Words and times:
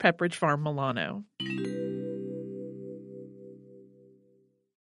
Pepperidge 0.00 0.34
Farm 0.34 0.62
Milano. 0.62 1.24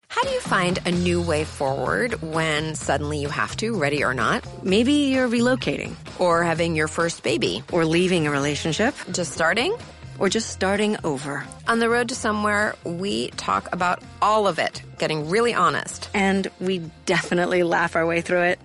How 0.07 0.23
do 0.23 0.29
you 0.29 0.39
find 0.39 0.79
a 0.85 0.91
new 0.91 1.21
way 1.21 1.43
forward 1.43 2.21
when 2.21 2.73
suddenly 2.75 3.19
you 3.19 3.29
have 3.29 3.55
to, 3.57 3.77
ready 3.77 4.03
or 4.03 4.13
not? 4.13 4.43
Maybe 4.63 4.93
you're 5.13 5.29
relocating, 5.29 5.95
or 6.19 6.43
having 6.43 6.75
your 6.75 6.87
first 6.87 7.21
baby, 7.21 7.63
or 7.71 7.85
leaving 7.85 8.25
a 8.25 8.31
relationship, 8.31 8.95
just 9.11 9.33
starting, 9.33 9.75
or 10.17 10.27
just 10.27 10.49
starting 10.49 10.97
over. 11.03 11.45
On 11.67 11.79
the 11.79 11.89
road 11.89 12.09
to 12.09 12.15
somewhere, 12.15 12.75
we 12.83 13.29
talk 13.31 13.71
about 13.71 14.01
all 14.21 14.47
of 14.47 14.57
it, 14.57 14.81
getting 14.97 15.29
really 15.29 15.53
honest. 15.53 16.09
And 16.13 16.47
we 16.59 16.79
definitely 17.05 17.63
laugh 17.63 17.95
our 17.95 18.05
way 18.05 18.21
through 18.21 18.43
it. 18.43 18.59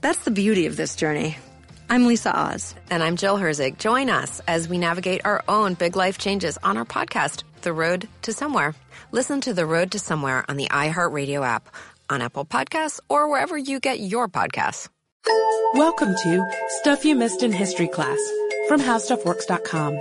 That's 0.00 0.24
the 0.24 0.30
beauty 0.30 0.66
of 0.66 0.76
this 0.76 0.96
journey. 0.96 1.36
I'm 1.88 2.06
Lisa 2.06 2.36
Oz. 2.36 2.74
And 2.90 3.02
I'm 3.02 3.16
Jill 3.16 3.36
Herzig. 3.38 3.78
Join 3.78 4.10
us 4.10 4.40
as 4.48 4.68
we 4.68 4.76
navigate 4.78 5.20
our 5.24 5.44
own 5.48 5.74
big 5.74 5.94
life 5.96 6.18
changes 6.18 6.58
on 6.62 6.76
our 6.76 6.84
podcast, 6.84 7.44
The 7.62 7.72
Road 7.72 8.08
to 8.22 8.32
Somewhere. 8.32 8.74
Listen 9.12 9.40
to 9.42 9.54
The 9.54 9.66
Road 9.66 9.92
to 9.92 9.98
Somewhere 9.98 10.44
on 10.48 10.56
the 10.56 10.66
iHeartRadio 10.68 11.44
app, 11.46 11.68
on 12.10 12.22
Apple 12.22 12.44
Podcasts, 12.44 12.98
or 13.08 13.30
wherever 13.30 13.56
you 13.56 13.78
get 13.78 14.00
your 14.00 14.26
podcasts. 14.28 14.88
Welcome 15.74 16.14
to 16.14 16.44
Stuff 16.80 17.04
You 17.04 17.14
Missed 17.14 17.42
in 17.42 17.52
History 17.52 17.88
Class 17.88 18.18
from 18.68 18.80
HowStuffWorks.com. 18.80 20.00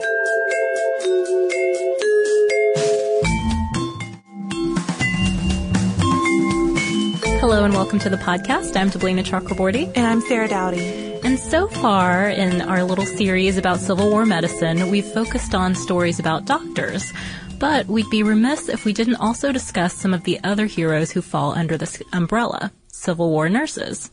Hello 7.47 7.63
and 7.63 7.75
welcome 7.75 7.99
to 7.99 8.09
the 8.09 8.17
podcast. 8.17 8.75
I'm 8.75 8.89
Deblina 8.89 9.23
Chakraborty. 9.23 9.85
And 9.95 10.07
I'm 10.07 10.19
Sarah 10.21 10.47
Dowdy. 10.47 10.79
And 11.23 11.37
so 11.37 11.67
far 11.67 12.27
in 12.27 12.59
our 12.63 12.83
little 12.83 13.05
series 13.05 13.55
about 13.55 13.79
Civil 13.79 14.09
War 14.09 14.25
medicine, 14.25 14.89
we've 14.89 15.05
focused 15.05 15.53
on 15.53 15.75
stories 15.75 16.17
about 16.17 16.45
doctors. 16.45 17.13
But 17.59 17.85
we'd 17.85 18.09
be 18.09 18.23
remiss 18.23 18.67
if 18.67 18.83
we 18.83 18.93
didn't 18.93 19.17
also 19.17 19.51
discuss 19.51 19.93
some 19.93 20.11
of 20.11 20.23
the 20.23 20.39
other 20.43 20.65
heroes 20.65 21.11
who 21.11 21.21
fall 21.21 21.51
under 21.51 21.77
this 21.77 22.01
umbrella, 22.13 22.71
Civil 22.87 23.29
War 23.29 23.47
nurses. 23.47 24.09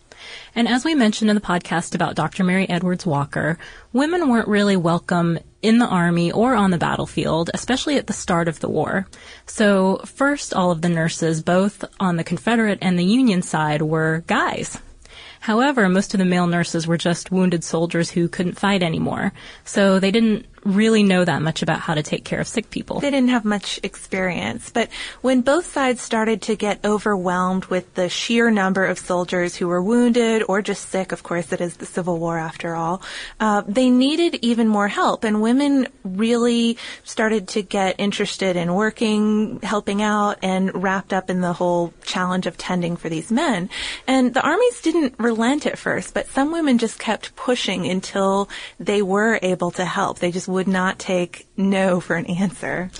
And 0.55 0.69
as 0.69 0.84
we 0.84 0.94
mentioned 0.94 1.30
in 1.30 1.34
the 1.34 1.41
podcast 1.41 1.94
about 1.94 2.17
Dr. 2.17 2.44
Mary 2.44 2.69
Edwards 2.69 3.06
Walker, 3.06 3.56
women 3.94 4.28
weren't 4.28 4.46
really 4.46 4.77
welcome 4.77 5.39
in 5.62 5.78
the 5.78 5.86
army 5.86 6.30
or 6.30 6.55
on 6.55 6.70
the 6.70 6.78
battlefield, 6.78 7.50
especially 7.55 7.96
at 7.96 8.08
the 8.08 8.12
start 8.12 8.48
of 8.48 8.60
the 8.60 8.68
war. 8.68 9.06
So 9.46 9.98
first, 10.05 10.52
all 10.52 10.70
of 10.70 10.82
the 10.82 10.88
nurses, 10.88 11.42
both 11.42 11.84
on 11.98 12.16
the 12.16 12.24
Confederate 12.24 12.80
and 12.82 12.98
the 12.98 13.05
Union 13.05 13.42
side, 13.42 13.80
were 13.80 14.24
guys. 14.27 14.78
However, 15.40 15.88
most 15.88 16.14
of 16.14 16.18
the 16.18 16.24
male 16.24 16.46
nurses 16.46 16.86
were 16.86 16.96
just 16.96 17.33
wounded 17.33 17.64
soldiers 17.64 18.11
who 18.11 18.28
couldn't 18.28 18.58
fight 18.58 18.83
anymore. 18.83 19.33
So 19.64 19.98
they 19.98 20.11
didn't 20.12 20.46
really 20.64 21.02
know 21.02 21.24
that 21.24 21.42
much 21.42 21.62
about 21.62 21.80
how 21.80 21.95
to 21.95 22.02
take 22.02 22.24
care 22.24 22.40
of 22.40 22.46
sick 22.46 22.70
people. 22.70 23.00
They 23.00 23.11
didn't 23.11 23.30
have 23.30 23.45
much 23.45 23.80
experience. 23.83 24.70
But 24.70 24.89
when 25.20 25.40
both 25.40 25.67
sides 25.73 26.00
started 26.00 26.42
to 26.42 26.56
get 26.56 26.84
overwhelmed 26.84 27.67
with 27.67 27.95
the 27.95 28.08
sheer 28.08 28.50
number 28.50 28.84
of 28.84 28.98
soldiers 28.98 29.56
who 29.56 29.68
were 29.68 29.83
wounded 29.83 30.45
or 30.48 30.62
just 30.62 30.89
sick, 30.89 31.12
of 31.12 31.23
course, 31.23 31.52
it 31.52 31.61
is 31.61 31.77
the 31.77 31.86
Civil 31.86 32.18
War 32.18 32.39
after 32.39 32.74
all, 32.74 33.02
uh, 33.40 33.62
they 33.67 33.90
needed 33.90 34.39
even 34.42 34.68
more 34.68 34.89
help. 34.89 35.24
And 35.24 35.42
women 35.42 35.89
really 36.05 36.79
started 37.05 37.48
to 37.48 37.62
get 37.62 37.96
interested 37.98 38.56
in 38.56 38.74
working, 38.74 39.61
helping 39.62 40.02
out, 40.02 40.39
and 40.42 40.83
wrapped 40.83 41.12
up 41.12 41.30
in 41.30 41.40
the 41.40 41.52
whole 41.52 41.92
challenge 42.05 42.46
of 42.46 42.56
tending 42.56 42.96
for 42.96 43.08
these 43.08 43.33
men. 43.33 43.68
And 44.06 44.34
the 44.34 44.42
armies 44.42 44.80
didn't 44.80 45.14
relent 45.18 45.67
at 45.67 45.79
first, 45.79 46.14
but 46.14 46.29
some 46.29 46.52
women 46.52 46.79
just 46.79 46.98
kept 46.98 47.34
pushing 47.36 47.86
until 47.86 48.48
they 48.79 49.02
were 49.02 49.39
able 49.42 49.70
to 49.73 49.84
help. 49.84 50.18
They 50.18 50.30
just 50.30 50.48
would 50.52 50.68
not 50.68 50.98
take 50.98 51.46
no 51.57 52.01
for 52.01 52.17
an 52.17 52.27
answer. 52.27 52.90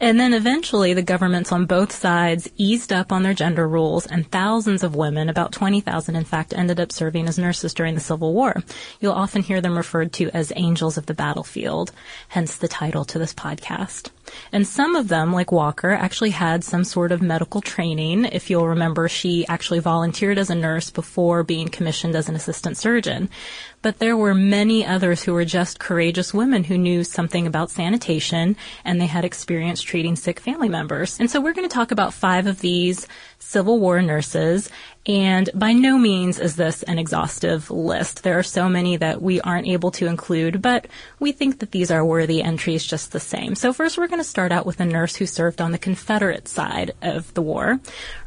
And 0.00 0.20
then 0.20 0.32
eventually 0.32 0.94
the 0.94 1.02
governments 1.02 1.50
on 1.50 1.66
both 1.66 1.90
sides 1.90 2.48
eased 2.56 2.92
up 2.92 3.10
on 3.10 3.24
their 3.24 3.34
gender 3.34 3.66
rules 3.66 4.06
and 4.06 4.30
thousands 4.30 4.84
of 4.84 4.94
women, 4.94 5.28
about 5.28 5.50
20,000 5.50 6.14
in 6.14 6.24
fact, 6.24 6.54
ended 6.54 6.78
up 6.78 6.92
serving 6.92 7.26
as 7.26 7.38
nurses 7.38 7.74
during 7.74 7.94
the 7.94 8.00
Civil 8.00 8.32
War. 8.32 8.62
You'll 9.00 9.12
often 9.12 9.42
hear 9.42 9.60
them 9.60 9.76
referred 9.76 10.12
to 10.14 10.30
as 10.30 10.52
angels 10.54 10.98
of 10.98 11.06
the 11.06 11.14
battlefield, 11.14 11.90
hence 12.28 12.56
the 12.56 12.68
title 12.68 13.04
to 13.06 13.18
this 13.18 13.34
podcast. 13.34 14.10
And 14.52 14.66
some 14.66 14.96
of 14.96 15.08
them, 15.08 15.32
like 15.32 15.52
Walker, 15.52 15.90
actually 15.90 16.30
had 16.30 16.64
some 16.64 16.84
sort 16.84 17.12
of 17.12 17.22
medical 17.22 17.60
training. 17.60 18.24
If 18.26 18.50
you'll 18.50 18.68
remember, 18.68 19.08
she 19.08 19.46
actually 19.48 19.80
volunteered 19.80 20.38
as 20.38 20.50
a 20.50 20.54
nurse 20.54 20.90
before 20.90 21.42
being 21.42 21.68
commissioned 21.68 22.16
as 22.16 22.28
an 22.28 22.34
assistant 22.34 22.76
surgeon. 22.76 23.28
But 23.80 23.98
there 23.98 24.16
were 24.16 24.34
many 24.34 24.84
others 24.84 25.22
who 25.22 25.32
were 25.32 25.44
just 25.44 25.78
courageous 25.78 26.34
women 26.34 26.64
who 26.64 26.76
knew 26.76 27.04
something 27.04 27.46
about 27.46 27.70
sanitation 27.70 28.56
and 28.84 29.00
they 29.00 29.06
had 29.06 29.24
experience 29.24 29.80
treating 29.82 30.16
sick 30.16 30.40
family 30.40 30.68
members. 30.68 31.18
And 31.20 31.30
so 31.30 31.40
we're 31.40 31.52
going 31.52 31.68
to 31.68 31.74
talk 31.74 31.92
about 31.92 32.12
five 32.12 32.46
of 32.46 32.60
these 32.60 33.06
Civil 33.38 33.78
War 33.78 34.02
nurses. 34.02 34.68
And 35.06 35.48
by 35.54 35.72
no 35.72 35.96
means 35.96 36.38
is 36.38 36.56
this 36.56 36.82
an 36.82 36.98
exhaustive 36.98 37.70
list. 37.70 38.22
There 38.22 38.38
are 38.38 38.42
so 38.42 38.68
many 38.68 38.96
that 38.98 39.22
we 39.22 39.40
aren't 39.40 39.68
able 39.68 39.90
to 39.92 40.06
include, 40.06 40.60
but 40.60 40.86
we 41.18 41.32
think 41.32 41.60
that 41.60 41.70
these 41.70 41.90
are 41.90 42.04
worthy 42.04 42.42
entries 42.42 42.84
just 42.84 43.12
the 43.12 43.20
same. 43.20 43.54
So 43.54 43.72
first 43.72 43.96
we're 43.96 44.08
going 44.08 44.20
to 44.20 44.24
start 44.24 44.52
out 44.52 44.66
with 44.66 44.80
a 44.80 44.84
nurse 44.84 45.16
who 45.16 45.24
served 45.24 45.62
on 45.62 45.72
the 45.72 45.78
Confederate 45.78 46.46
side 46.46 46.92
of 47.00 47.32
the 47.32 47.42
war. 47.42 47.80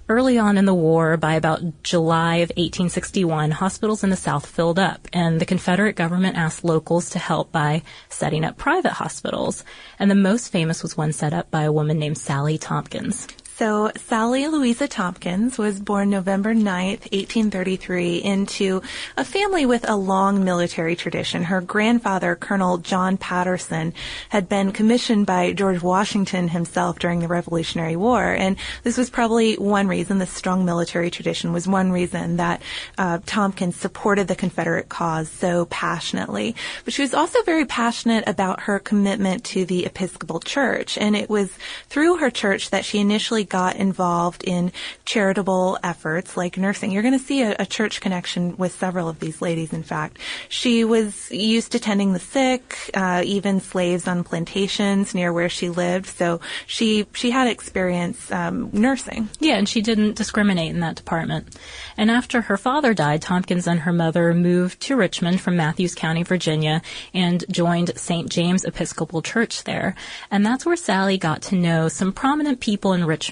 Early 0.09 0.37
on 0.39 0.57
in 0.57 0.65
the 0.65 0.73
war, 0.73 1.15
by 1.15 1.35
about 1.35 1.83
July 1.83 2.37
of 2.37 2.49
1861, 2.49 3.51
hospitals 3.51 4.03
in 4.03 4.09
the 4.09 4.17
South 4.17 4.45
filled 4.45 4.79
up, 4.79 5.07
and 5.13 5.39
the 5.39 5.45
Confederate 5.45 5.95
government 5.95 6.35
asked 6.35 6.65
locals 6.65 7.11
to 7.11 7.19
help 7.19 7.51
by 7.51 7.83
setting 8.09 8.43
up 8.43 8.57
private 8.57 8.93
hospitals. 8.93 9.63
And 9.99 10.11
the 10.11 10.15
most 10.15 10.51
famous 10.51 10.83
was 10.83 10.97
one 10.97 11.13
set 11.13 11.31
up 11.31 11.49
by 11.49 11.63
a 11.63 11.71
woman 11.71 11.97
named 11.97 12.17
Sally 12.17 12.57
Tompkins. 12.57 13.27
So 13.61 13.91
Sally 13.95 14.47
Louisa 14.47 14.87
Tompkins 14.87 15.59
was 15.59 15.79
born 15.79 16.09
November 16.09 16.55
9th, 16.55 17.11
1833 17.11 18.17
into 18.17 18.81
a 19.15 19.23
family 19.23 19.67
with 19.67 19.87
a 19.87 19.95
long 19.95 20.43
military 20.43 20.95
tradition. 20.95 21.43
Her 21.43 21.61
grandfather, 21.61 22.35
Colonel 22.35 22.79
John 22.79 23.17
Patterson, 23.17 23.93
had 24.29 24.49
been 24.49 24.71
commissioned 24.71 25.27
by 25.27 25.53
George 25.53 25.79
Washington 25.79 26.47
himself 26.47 26.97
during 26.97 27.19
the 27.19 27.27
Revolutionary 27.27 27.95
War. 27.95 28.33
And 28.33 28.57
this 28.81 28.97
was 28.97 29.11
probably 29.11 29.53
one 29.57 29.87
reason, 29.87 30.17
the 30.17 30.25
strong 30.25 30.65
military 30.65 31.11
tradition 31.11 31.53
was 31.53 31.67
one 31.67 31.91
reason 31.91 32.37
that 32.37 32.63
uh, 32.97 33.19
Tompkins 33.27 33.75
supported 33.75 34.27
the 34.27 34.35
Confederate 34.35 34.89
cause 34.89 35.29
so 35.29 35.65
passionately. 35.65 36.55
But 36.83 36.95
she 36.95 37.03
was 37.03 37.13
also 37.13 37.43
very 37.43 37.65
passionate 37.67 38.23
about 38.25 38.61
her 38.61 38.79
commitment 38.79 39.43
to 39.43 39.65
the 39.65 39.85
Episcopal 39.85 40.39
Church. 40.39 40.97
And 40.97 41.15
it 41.15 41.29
was 41.29 41.51
through 41.89 42.17
her 42.17 42.31
church 42.31 42.71
that 42.71 42.85
she 42.85 42.97
initially 42.97 43.45
got 43.51 43.75
involved 43.75 44.45
in 44.45 44.71
charitable 45.03 45.77
efforts 45.83 46.37
like 46.37 46.57
nursing. 46.57 46.89
You're 46.89 47.01
going 47.03 47.19
to 47.19 47.23
see 47.23 47.41
a, 47.41 47.53
a, 47.59 47.65
church 47.65 47.99
connection 47.99 48.55
with 48.55 48.71
several 48.71 49.09
of 49.09 49.19
these 49.19 49.41
ladies, 49.41 49.73
in 49.73 49.83
fact. 49.83 50.19
She 50.47 50.85
was 50.85 51.29
used 51.31 51.73
to 51.73 51.79
tending 51.79 52.13
the 52.13 52.19
sick, 52.19 52.89
uh, 52.93 53.23
even 53.25 53.59
slaves 53.59 54.07
on 54.07 54.23
plantations 54.23 55.13
near 55.13 55.33
where 55.33 55.49
she 55.49 55.69
lived. 55.69 56.07
So 56.07 56.39
she, 56.65 57.05
she 57.13 57.29
had 57.29 57.47
experience 57.47 58.31
um, 58.31 58.69
nursing. 58.71 59.27
Yeah, 59.41 59.57
and 59.57 59.67
she 59.67 59.81
didn't 59.81 60.15
discriminate 60.15 60.69
in 60.69 60.79
that 60.79 60.95
department. 60.95 61.57
And 61.97 62.09
after 62.09 62.41
her 62.43 62.57
father 62.57 62.93
died, 62.93 63.21
Tompkins 63.21 63.67
and 63.67 63.81
her 63.81 63.91
mother 63.91 64.33
moved 64.33 64.79
to 64.83 64.95
Richmond 64.95 65.41
from 65.41 65.57
Mathews 65.57 65.93
County, 65.93 66.23
Virginia, 66.23 66.81
and 67.13 67.43
joined 67.51 67.97
St. 67.97 68.29
James 68.29 68.63
Episcopal 68.63 69.21
Church 69.21 69.65
there. 69.65 69.95
And 70.29 70.45
that's 70.45 70.65
where 70.65 70.77
Sally 70.77 71.17
got 71.17 71.41
to 71.43 71.55
know 71.55 71.89
some 71.89 72.13
prominent 72.13 72.61
people 72.61 72.93
in 72.93 73.03
Richmond 73.03 73.30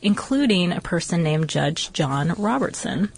including 0.00 0.72
a 0.72 0.80
person 0.80 1.22
named 1.22 1.48
Judge 1.48 1.92
John 1.92 2.34
Robertson. 2.36 3.10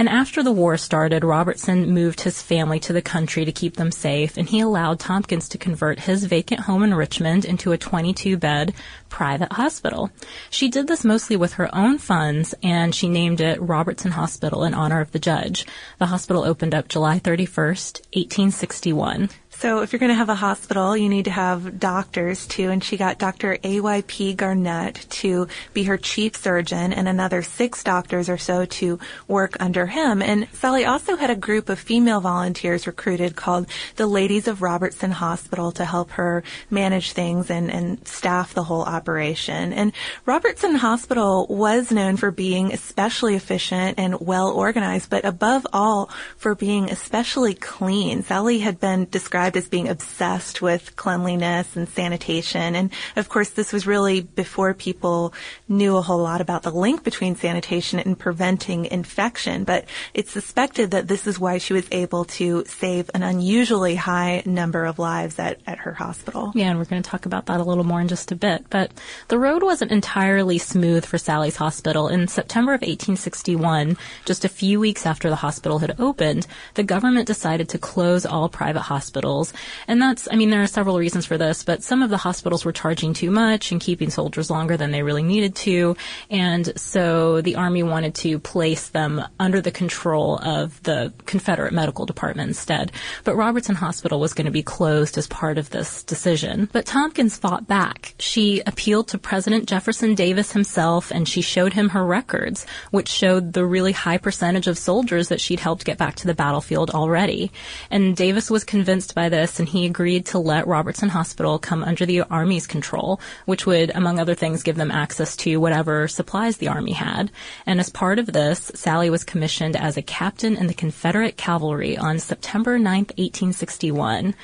And 0.00 0.08
after 0.08 0.42
the 0.42 0.50
war 0.50 0.78
started, 0.78 1.24
Robertson 1.24 1.92
moved 1.92 2.22
his 2.22 2.40
family 2.40 2.80
to 2.80 2.92
the 2.94 3.02
country 3.02 3.44
to 3.44 3.52
keep 3.52 3.76
them 3.76 3.92
safe, 3.92 4.38
and 4.38 4.48
he 4.48 4.60
allowed 4.60 4.98
Tompkins 4.98 5.46
to 5.50 5.58
convert 5.58 6.00
his 6.00 6.24
vacant 6.24 6.60
home 6.62 6.82
in 6.82 6.94
Richmond 6.94 7.44
into 7.44 7.72
a 7.72 7.76
22 7.76 8.38
bed 8.38 8.72
private 9.10 9.52
hospital. 9.52 10.10
She 10.48 10.70
did 10.70 10.86
this 10.86 11.04
mostly 11.04 11.36
with 11.36 11.52
her 11.54 11.74
own 11.74 11.98
funds, 11.98 12.54
and 12.62 12.94
she 12.94 13.10
named 13.10 13.42
it 13.42 13.60
Robertson 13.60 14.12
Hospital 14.12 14.64
in 14.64 14.72
honor 14.72 15.02
of 15.02 15.12
the 15.12 15.18
judge. 15.18 15.66
The 15.98 16.06
hospital 16.06 16.44
opened 16.44 16.74
up 16.74 16.88
July 16.88 17.18
31st, 17.18 18.00
1861. 18.14 19.28
So 19.60 19.82
if 19.82 19.92
you're 19.92 20.00
going 20.00 20.08
to 20.08 20.14
have 20.14 20.30
a 20.30 20.34
hospital, 20.34 20.96
you 20.96 21.10
need 21.10 21.26
to 21.26 21.30
have 21.30 21.78
doctors 21.78 22.46
too. 22.46 22.70
And 22.70 22.82
she 22.82 22.96
got 22.96 23.18
Dr. 23.18 23.58
A.Y.P. 23.62 24.32
Garnett 24.32 25.06
to 25.10 25.48
be 25.74 25.82
her 25.82 25.98
chief 25.98 26.34
surgeon 26.34 26.94
and 26.94 27.06
another 27.06 27.42
six 27.42 27.84
doctors 27.84 28.30
or 28.30 28.38
so 28.38 28.64
to 28.64 28.98
work 29.28 29.58
under 29.60 29.84
him. 29.84 30.22
And 30.22 30.48
Sally 30.54 30.86
also 30.86 31.14
had 31.14 31.28
a 31.28 31.36
group 31.36 31.68
of 31.68 31.78
female 31.78 32.22
volunteers 32.22 32.86
recruited 32.86 33.36
called 33.36 33.66
the 33.96 34.06
Ladies 34.06 34.48
of 34.48 34.62
Robertson 34.62 35.10
Hospital 35.10 35.72
to 35.72 35.84
help 35.84 36.12
her 36.12 36.42
manage 36.70 37.12
things 37.12 37.50
and, 37.50 37.70
and 37.70 38.08
staff 38.08 38.54
the 38.54 38.64
whole 38.64 38.84
operation. 38.84 39.74
And 39.74 39.92
Robertson 40.24 40.76
Hospital 40.76 41.46
was 41.50 41.92
known 41.92 42.16
for 42.16 42.30
being 42.30 42.72
especially 42.72 43.34
efficient 43.34 43.98
and 43.98 44.20
well 44.20 44.48
organized, 44.48 45.10
but 45.10 45.26
above 45.26 45.66
all 45.70 46.08
for 46.38 46.54
being 46.54 46.90
especially 46.90 47.52
clean. 47.52 48.22
Sally 48.22 48.60
had 48.60 48.80
been 48.80 49.04
described 49.10 49.49
described 49.50 49.56
as 49.56 49.68
being 49.68 49.88
obsessed 49.88 50.62
with 50.62 50.96
cleanliness 50.96 51.76
and 51.76 51.88
sanitation. 51.88 52.74
And 52.76 52.90
of 53.16 53.28
course, 53.28 53.50
this 53.50 53.72
was 53.72 53.86
really 53.86 54.20
before 54.20 54.74
people 54.74 55.32
knew 55.68 55.96
a 55.96 56.02
whole 56.02 56.22
lot 56.22 56.40
about 56.40 56.62
the 56.62 56.70
link 56.70 57.02
between 57.04 57.36
sanitation 57.36 57.98
and 57.98 58.18
preventing 58.18 58.86
infection. 58.86 59.64
But 59.64 59.86
it's 60.14 60.30
suspected 60.30 60.92
that 60.92 61.08
this 61.08 61.26
is 61.26 61.38
why 61.38 61.58
she 61.58 61.72
was 61.72 61.86
able 61.90 62.24
to 62.36 62.64
save 62.66 63.10
an 63.14 63.22
unusually 63.22 63.96
high 63.96 64.42
number 64.46 64.84
of 64.84 64.98
lives 64.98 65.38
at, 65.38 65.60
at 65.66 65.78
her 65.78 65.94
hospital. 65.94 66.52
Yeah, 66.54 66.70
and 66.70 66.78
we're 66.78 66.84
going 66.84 67.02
to 67.02 67.10
talk 67.10 67.26
about 67.26 67.46
that 67.46 67.60
a 67.60 67.64
little 67.64 67.84
more 67.84 68.00
in 68.00 68.08
just 68.08 68.32
a 68.32 68.36
bit. 68.36 68.66
But 68.70 68.92
the 69.28 69.38
road 69.38 69.62
wasn't 69.62 69.92
entirely 69.92 70.58
smooth 70.58 71.04
for 71.04 71.18
Sally's 71.18 71.56
hospital. 71.56 72.08
In 72.08 72.28
September 72.28 72.72
of 72.72 72.82
1861, 72.82 73.96
just 74.24 74.44
a 74.44 74.48
few 74.48 74.80
weeks 74.80 75.06
after 75.06 75.28
the 75.28 75.36
hospital 75.36 75.78
had 75.78 75.96
opened, 75.98 76.46
the 76.74 76.82
government 76.82 77.26
decided 77.26 77.68
to 77.70 77.78
close 77.78 78.26
all 78.26 78.48
private 78.48 78.82
hospitals 78.82 79.39
hospitals. 79.40 79.52
And 79.88 80.00
that's, 80.00 80.28
I 80.30 80.36
mean, 80.36 80.50
there 80.50 80.62
are 80.62 80.66
several 80.66 80.98
reasons 80.98 81.26
for 81.26 81.38
this, 81.38 81.64
but 81.64 81.82
some 81.82 82.02
of 82.02 82.10
the 82.10 82.16
hospitals 82.16 82.64
were 82.64 82.72
charging 82.72 83.12
too 83.14 83.30
much 83.30 83.72
and 83.72 83.80
keeping 83.80 84.10
soldiers 84.10 84.50
longer 84.50 84.76
than 84.76 84.90
they 84.90 85.02
really 85.02 85.22
needed 85.22 85.54
to. 85.56 85.96
And 86.30 86.78
so 86.78 87.40
the 87.40 87.56
Army 87.56 87.82
wanted 87.82 88.14
to 88.16 88.38
place 88.38 88.88
them 88.88 89.22
under 89.38 89.60
the 89.60 89.70
control 89.70 90.38
of 90.38 90.82
the 90.82 91.12
Confederate 91.26 91.72
Medical 91.72 92.06
Department 92.06 92.48
instead. 92.48 92.92
But 93.24 93.36
Robertson 93.36 93.74
Hospital 93.74 94.20
was 94.20 94.34
going 94.34 94.46
to 94.46 94.50
be 94.50 94.62
closed 94.62 95.18
as 95.18 95.26
part 95.26 95.58
of 95.58 95.70
this 95.70 96.02
decision. 96.02 96.68
But 96.72 96.86
Tompkins 96.86 97.36
fought 97.36 97.66
back. 97.66 98.14
She 98.18 98.62
appealed 98.66 99.08
to 99.08 99.18
President 99.18 99.68
Jefferson 99.68 100.14
Davis 100.14 100.52
himself 100.52 101.10
and 101.10 101.28
she 101.28 101.42
showed 101.42 101.72
him 101.72 101.90
her 101.90 102.04
records, 102.04 102.66
which 102.90 103.08
showed 103.08 103.52
the 103.52 103.64
really 103.64 103.92
high 103.92 104.18
percentage 104.18 104.66
of 104.66 104.78
soldiers 104.78 105.28
that 105.28 105.40
she'd 105.40 105.60
helped 105.60 105.84
get 105.84 105.98
back 105.98 106.16
to 106.16 106.26
the 106.26 106.34
battlefield 106.34 106.90
already. 106.90 107.50
And 107.90 108.16
Davis 108.16 108.50
was 108.50 108.64
convinced 108.64 109.14
by 109.20 109.28
this 109.28 109.60
and 109.60 109.68
he 109.68 109.84
agreed 109.84 110.24
to 110.24 110.38
let 110.38 110.66
Robertson 110.66 111.10
Hospital 111.10 111.58
come 111.58 111.84
under 111.84 112.06
the 112.06 112.22
Army's 112.22 112.66
control, 112.66 113.20
which 113.44 113.66
would, 113.66 113.90
among 113.94 114.18
other 114.18 114.34
things, 114.34 114.62
give 114.62 114.76
them 114.76 114.90
access 114.90 115.36
to 115.36 115.58
whatever 115.58 116.08
supplies 116.08 116.56
the 116.56 116.68
Army 116.68 116.92
had. 116.92 117.30
And 117.66 117.80
as 117.80 117.90
part 117.90 118.18
of 118.18 118.32
this, 118.32 118.72
Sally 118.74 119.10
was 119.10 119.22
commissioned 119.22 119.76
as 119.76 119.98
a 119.98 120.02
captain 120.02 120.56
in 120.56 120.68
the 120.68 120.80
Confederate 120.82 121.36
Cavalry 121.36 121.98
on 121.98 122.18
September 122.18 122.78
9th, 122.78 123.12
1861. 123.18 124.34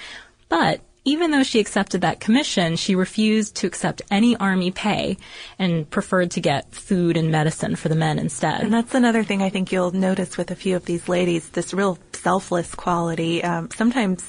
But 0.50 0.82
even 1.06 1.31
though 1.31 1.44
she 1.44 1.61
accepted 1.61 2.00
that 2.00 2.20
commission, 2.20 2.76
she 2.76 2.96
refused 2.96 3.55
to 3.56 3.67
accept 3.67 4.02
any 4.11 4.37
army 4.37 4.73
pay 4.73 5.17
and 5.56 5.88
preferred 5.88 6.32
to 6.32 6.40
get 6.40 6.75
food 6.75 7.17
and 7.17 7.31
medicine 7.31 7.76
for 7.76 7.88
the 7.88 7.94
men 7.94 8.19
instead. 8.19 8.61
And 8.61 8.75
that's 8.75 8.94
another 8.94 9.23
thing 9.23 9.40
I 9.40 9.49
think 9.49 9.70
you'll 9.70 9.93
notice 9.93 10.37
with 10.37 10.50
a 10.50 10.56
few 10.56 10.75
of 10.75 10.84
these 10.84 11.08
ladies, 11.08 11.49
this 11.50 11.73
real 11.73 11.96
selfless 12.12 12.75
quality. 12.75 13.43
Um, 13.44 13.70
sometimes 13.70 14.28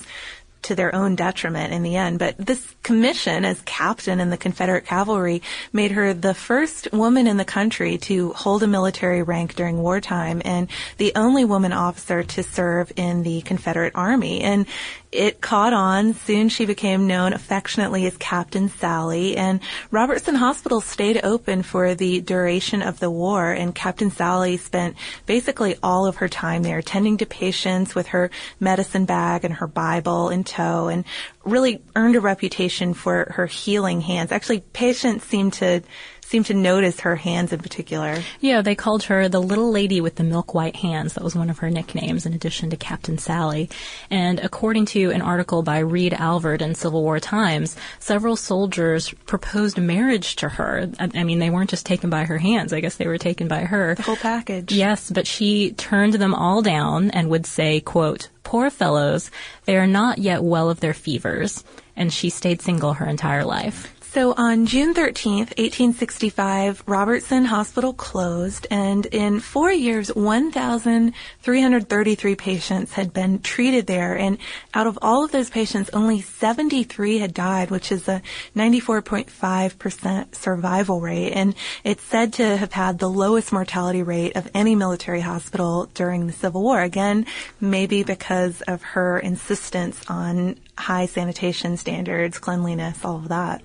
to 0.64 0.76
their 0.76 0.94
own 0.94 1.16
detriment 1.16 1.74
in 1.74 1.84
the 1.84 1.96
end. 1.96 2.20
But 2.20 2.38
this 2.38 2.76
commission 2.84 3.46
as 3.46 3.62
captain 3.62 4.20
in 4.20 4.30
the 4.30 4.38
Confederate 4.38 4.86
cavalry 4.86 5.42
made 5.72 5.92
her 5.92 6.14
the 6.14 6.34
first 6.34 6.92
woman 6.92 7.28
in 7.28 7.38
the 7.38 7.46
country 7.46 7.98
to 8.00 8.34
hold 8.34 8.64
a 8.64 8.68
military 8.68 9.24
rank 9.24 9.56
during 9.56 9.82
wartime 9.82 10.42
and 10.46 10.70
the 10.98 11.14
only 11.16 11.46
woman 11.46 11.74
officer 11.74 12.24
to 12.24 12.44
serve 12.44 12.92
in 12.96 13.24
the 13.24 13.42
Confederate 13.42 13.94
Army. 13.96 14.42
And 14.42 14.66
it 15.12 15.42
caught 15.42 15.74
on. 15.74 16.14
Soon 16.14 16.50
she 16.50 16.66
became 16.66 17.08
known 17.08 17.34
affectionately 17.34 18.06
as 18.06 18.18
Captain 18.18 18.70
Sally, 18.70 19.38
and 19.38 19.60
Robertson 19.92 20.36
Hospital 20.36 20.82
stayed 20.82 21.22
open 21.24 21.64
for 21.64 21.96
the 21.96 22.22
duration 22.22 22.82
of 22.82 23.00
the 23.00 23.10
war, 23.10 23.52
and 23.52 23.74
Captain 23.74 24.12
Sally 24.12 24.58
spent 24.58 24.96
basically 25.26 25.76
all 25.82 26.06
of 26.06 26.18
her 26.18 26.28
time 26.28 26.64
there 26.64 26.82
tending 26.82 27.18
to 27.18 27.26
patients 27.26 27.96
with 27.96 28.08
her 28.08 28.30
medicine 28.60 29.06
bag 29.06 29.46
and 29.46 29.56
her 29.56 29.68
Bible 29.68 30.30
in 30.30 30.44
tow, 30.44 30.88
and 30.88 31.06
really 31.46 31.82
earned 31.96 32.16
a 32.16 32.22
reputation 32.22 32.94
for 32.94 33.32
her 33.36 33.46
healing 33.46 34.02
hands. 34.02 34.32
Actually, 34.32 34.60
patients 34.60 35.26
seemed 35.26 35.54
to 35.54 35.82
seemed 36.28 36.46
to 36.46 36.54
notice 36.54 37.00
her 37.00 37.16
hands 37.16 37.54
in 37.54 37.60
particular. 37.60 38.18
Yeah, 38.42 38.62
they 38.62 38.76
called 38.76 39.04
her 39.04 39.30
the 39.30 39.42
little 39.42 39.72
lady 39.72 40.02
with 40.02 40.16
the 40.16 40.26
milk 40.26 40.54
white 40.54 40.76
hands. 40.76 41.14
That 41.14 41.24
was 41.24 41.38
one 41.38 41.50
of 41.50 41.60
her 41.60 41.70
nicknames 41.70 42.26
in 42.26 42.34
addition 42.34 42.70
to 42.70 42.76
Captain 42.76 43.18
Sally. 43.18 43.70
And 44.10 44.42
according 44.42 44.88
to 44.88 45.12
an 45.12 45.22
article 45.22 45.64
by 45.64 45.80
Reed 45.80 46.14
Alvord 46.14 46.62
in 46.62 46.76
Civil 46.76 47.02
War 47.02 47.22
Times, 47.22 47.78
several 48.00 48.36
soldiers 48.36 49.14
proposed 49.26 49.78
marriage 49.78 50.36
to 50.38 50.50
her. 50.50 50.92
I 51.00 51.24
mean, 51.24 51.40
they 51.40 51.50
weren't 51.50 51.70
just 51.70 51.86
taken 51.86 52.10
by 52.10 52.26
her 52.26 52.38
hands. 52.38 52.74
I 52.74 52.82
guess 52.82 52.98
they 52.98 53.08
were 53.08 53.18
taken 53.18 53.48
by 53.48 53.62
her. 53.62 53.96
The 53.96 54.04
whole 54.04 54.18
package. 54.18 54.74
Yes, 54.74 55.10
but 55.10 55.28
she 55.28 55.72
turned 55.72 56.16
them 56.16 56.36
all 56.36 56.62
down 56.62 57.10
and 57.12 57.30
would 57.30 57.46
say, 57.46 57.80
quote, 57.80 58.28
poor 58.44 58.70
fellows, 58.70 59.32
they 59.64 59.78
are 59.78 59.88
not 59.88 60.18
yet 60.18 60.44
well 60.44 60.70
of 60.70 60.82
their 60.82 60.94
fevers. 60.94 61.64
And 61.96 62.12
she 62.12 62.30
stayed 62.30 62.62
single 62.62 62.94
her 62.94 63.08
entire 63.08 63.46
life. 63.46 63.94
So 64.18 64.34
on 64.36 64.66
June 64.66 64.96
13th, 64.96 65.54
1865, 65.60 66.82
Robertson 66.88 67.46
Hospital 67.46 67.94
closed, 67.94 68.66
and 68.72 69.06
in 69.06 69.40
four 69.40 69.72
years, 69.72 70.08
1,333 70.08 72.36
patients 72.36 72.94
had 72.94 73.14
been 73.14 73.40
treated 73.44 73.86
there, 73.86 74.18
and 74.18 74.40
out 74.74 74.88
of 74.88 74.98
all 75.04 75.24
of 75.24 75.32
those 75.32 75.52
patients, 75.52 75.92
only 75.94 76.22
73 76.22 77.20
had 77.20 77.36
died, 77.36 77.70
which 77.70 77.92
is 77.92 78.08
a 78.08 78.24
94.5% 78.56 80.34
survival 80.34 81.00
rate, 81.00 81.34
and 81.34 81.54
it's 81.84 82.02
said 82.02 82.34
to 82.34 82.58
have 82.58 82.74
had 82.74 82.98
the 82.98 83.12
lowest 83.12 83.52
mortality 83.52 84.02
rate 84.02 84.36
of 84.36 84.50
any 84.56 84.74
military 84.74 85.22
hospital 85.22 85.92
during 85.94 86.26
the 86.26 86.34
Civil 86.34 86.64
War. 86.64 86.82
Again, 86.82 87.28
maybe 87.62 88.02
because 88.02 88.64
of 88.64 88.82
her 88.82 89.20
insistence 89.20 90.02
on 90.08 90.58
high 90.76 91.06
sanitation 91.06 91.78
standards, 91.78 92.40
cleanliness, 92.40 93.06
all 93.06 93.18
of 93.18 93.28
that. 93.28 93.62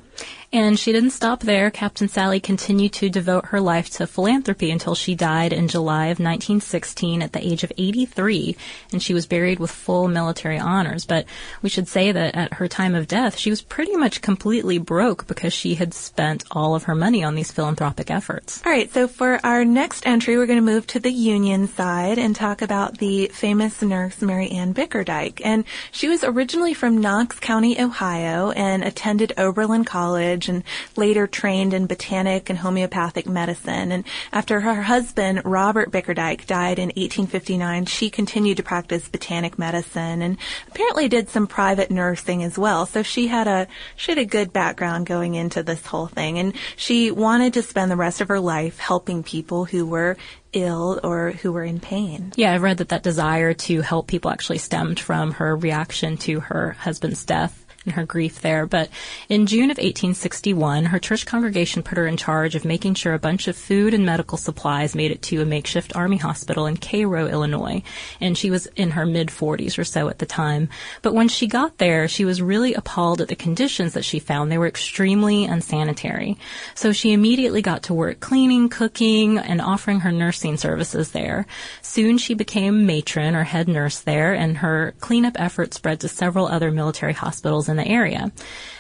And 0.53 0.79
she 0.79 0.93
didn't 0.93 1.11
stop 1.13 1.41
there. 1.41 1.71
Captain 1.71 2.09
Sally 2.09 2.39
continued 2.39 2.93
to 2.95 3.09
devote 3.09 3.47
her 3.47 3.61
life 3.61 3.89
to 3.93 4.07
philanthropy 4.07 4.71
until 4.71 4.95
she 4.95 5.15
died 5.15 5.51
in 5.51 5.67
July 5.67 6.07
of 6.07 6.19
1916 6.19 7.23
at 7.23 7.33
the 7.33 7.45
age 7.45 7.65
of 7.65 7.73
83, 7.79 8.55
and 8.93 9.03
she 9.03 9.15
was 9.15 9.25
buried 9.25 9.59
with 9.59 9.71
full 9.71 10.09
military 10.09 10.59
honors. 10.59 11.07
But 11.07 11.25
we 11.63 11.71
should 11.71 11.89
say 11.89 12.13
that 12.13 12.35
at 12.35 12.55
her 12.55 12.69
time 12.69 12.95
of 12.95 13.09
death, 13.09 13.39
she 13.39 13.49
was 13.49 13.63
pretty 13.63 13.97
much 13.97 14.21
completely 14.21 14.77
broke 14.77 15.27
because 15.27 15.55
she 15.55 15.77
had 15.77 15.95
spent 15.95 16.45
all 16.51 16.75
of 16.75 16.83
her 16.83 16.95
money 16.95 17.25
on 17.25 17.35
these 17.35 17.51
philanthropic 17.51 18.11
efforts. 18.11 18.63
All 18.67 18.73
right, 18.73 18.93
so 18.93 19.09
for 19.09 19.41
our 19.43 19.65
next 19.65 20.07
entry, 20.07 20.37
we're 20.37 20.45
going 20.47 20.59
to 20.59 20.73
move 20.73 20.87
to 20.89 21.01
the 21.01 21.11
Union 21.11 21.67
side 21.67 22.19
and 22.19 22.37
talk 22.37 22.61
about 22.61 22.99
the 22.99 23.29
famous 23.29 23.81
nurse 23.81 24.21
Mary 24.21 24.51
Ann 24.51 24.75
Bickerdyke. 24.75 25.41
And 25.43 25.65
she 25.91 26.09
was 26.09 26.23
originally 26.23 26.75
from 26.75 27.01
Knox 27.01 27.41
County, 27.41 27.81
Ohio, 27.81 28.51
and 28.51 28.85
attended 28.85 29.33
Oberlin 29.39 29.87
College 29.87 30.12
college 30.13 30.49
and 30.49 30.63
later 30.97 31.27
trained 31.27 31.73
in 31.73 31.87
botanic 31.87 32.51
and 32.51 32.59
homeopathic 32.59 33.27
medicine. 33.27 33.93
And 33.93 34.05
after 34.31 34.61
her 34.61 34.83
husband, 34.83 35.43
Robert 35.45 35.91
Bickerdyke, 35.91 36.47
died 36.47 36.79
in 36.79 36.89
1859, 36.89 37.87
she 37.87 38.11
continued 38.11 38.59
to 38.59 38.63
practice 38.63 39.09
botanic 39.09 39.59
medicine 39.59 40.21
and 40.21 40.37
apparently 40.69 41.09
did 41.09 41.31
some 41.31 41.47
private 41.47 41.91
nursing 41.91 42.43
as 42.43 42.59
well. 42.59 42.85
So 42.85 43.03
she 43.03 43.29
had 43.29 43.49
a, 43.49 43.67
she 43.97 44.13
had 44.13 44.19
a 44.19 44.27
good 44.27 44.53
background 44.53 45.07
going 45.07 45.35
into 45.35 45.63
this 45.63 45.87
whole 45.87 46.09
thing. 46.09 46.39
And 46.39 46.55
she 46.77 47.11
wanted 47.11 47.55
to 47.55 47.63
spend 47.63 47.91
the 47.91 47.97
rest 47.97 48.21
of 48.21 48.29
her 48.29 48.41
life 48.41 48.79
helping 48.79 49.23
people 49.23 49.65
who 49.65 49.87
were 49.87 50.19
ill 50.53 51.01
or 51.03 51.31
who 51.31 51.51
were 51.51 51.65
in 51.65 51.81
pain. 51.81 52.31
Yeah, 52.37 52.53
I've 52.53 52.63
read 52.63 52.77
that 52.79 52.91
that 52.91 53.03
desire 53.03 53.55
to 53.55 53.81
help 53.81 54.07
people 54.07 54.31
actually 54.31 54.59
stemmed 54.59 55.01
from 55.01 55.33
her 55.33 55.57
reaction 55.57 56.19
to 56.19 56.41
her 56.41 56.73
husband's 56.73 57.25
death 57.25 57.62
and 57.85 57.95
her 57.95 58.05
grief 58.05 58.41
there. 58.41 58.67
But 58.67 58.91
in 59.29 59.47
June 59.47 59.71
of 59.71 59.79
1861, 59.79 60.87
her 60.87 60.99
church 60.99 61.27
congregation 61.27 61.83
put 61.83 61.99
her 61.99 62.07
in 62.07 62.17
charge 62.17 62.55
of 62.55 62.65
making 62.65 62.95
sure 62.95 63.15
a 63.15 63.19
bunch 63.19 63.49
of 63.49 63.57
food 63.57 63.95
and 63.95 64.07
medical 64.07 64.39
supplies 64.39 64.95
made 64.95 65.11
it 65.11 65.23
to 65.23 65.43
a 65.43 65.47
makeshift 65.47 65.95
army 65.97 66.17
hospital 66.17 66.67
in 66.67 66.77
Cairo, 66.77 67.27
Illinois. 67.27 67.83
And 68.21 68.37
she 68.37 68.51
was 68.51 68.67
in 68.77 68.93
her 68.93 69.07
mid 69.07 69.29
40s 69.29 69.79
or 69.79 69.85
so 69.85 70.09
at 70.09 70.19
the 70.19 70.27
time. 70.27 70.69
But 71.03 71.15
when 71.15 71.29
she 71.29 71.47
got 71.47 71.79
there, 71.79 72.09
she 72.09 72.25
was 72.25 72.43
really 72.43 72.75
appalled 72.75 73.21
at 73.21 73.29
the 73.29 73.37
conditions 73.37 73.95
that 73.95 74.05
she 74.05 74.19
found. 74.19 74.51
They 74.51 74.59
were 74.59 74.67
extremely 74.67 75.45
unsanitary. 75.45 76.39
So 76.75 76.93
she 76.93 77.13
immediately 77.13 77.63
got 77.63 77.85
to 77.85 77.95
work 77.95 78.21
cleaning, 78.21 78.69
cooking, 78.69 79.39
and 79.39 79.61
offering 79.61 80.01
her 80.01 80.13
nursing 80.13 80.57
services 80.57 81.13
there. 81.13 81.47
Soon 81.81 82.19
she 82.19 82.35
became 82.35 82.87
matron 82.87 83.35
or 83.35 83.45
head 83.45 83.69
nurse 83.69 84.01
there, 84.01 84.33
and 84.35 84.59
her 84.59 84.95
cleanup 85.01 85.35
efforts 85.39 85.77
spread 85.77 86.01
to 86.01 86.09
several 86.09 86.47
other 86.47 86.71
military 86.71 87.13
hospitals 87.13 87.69
in 87.73 87.77
the 87.77 87.89
area. 87.89 88.31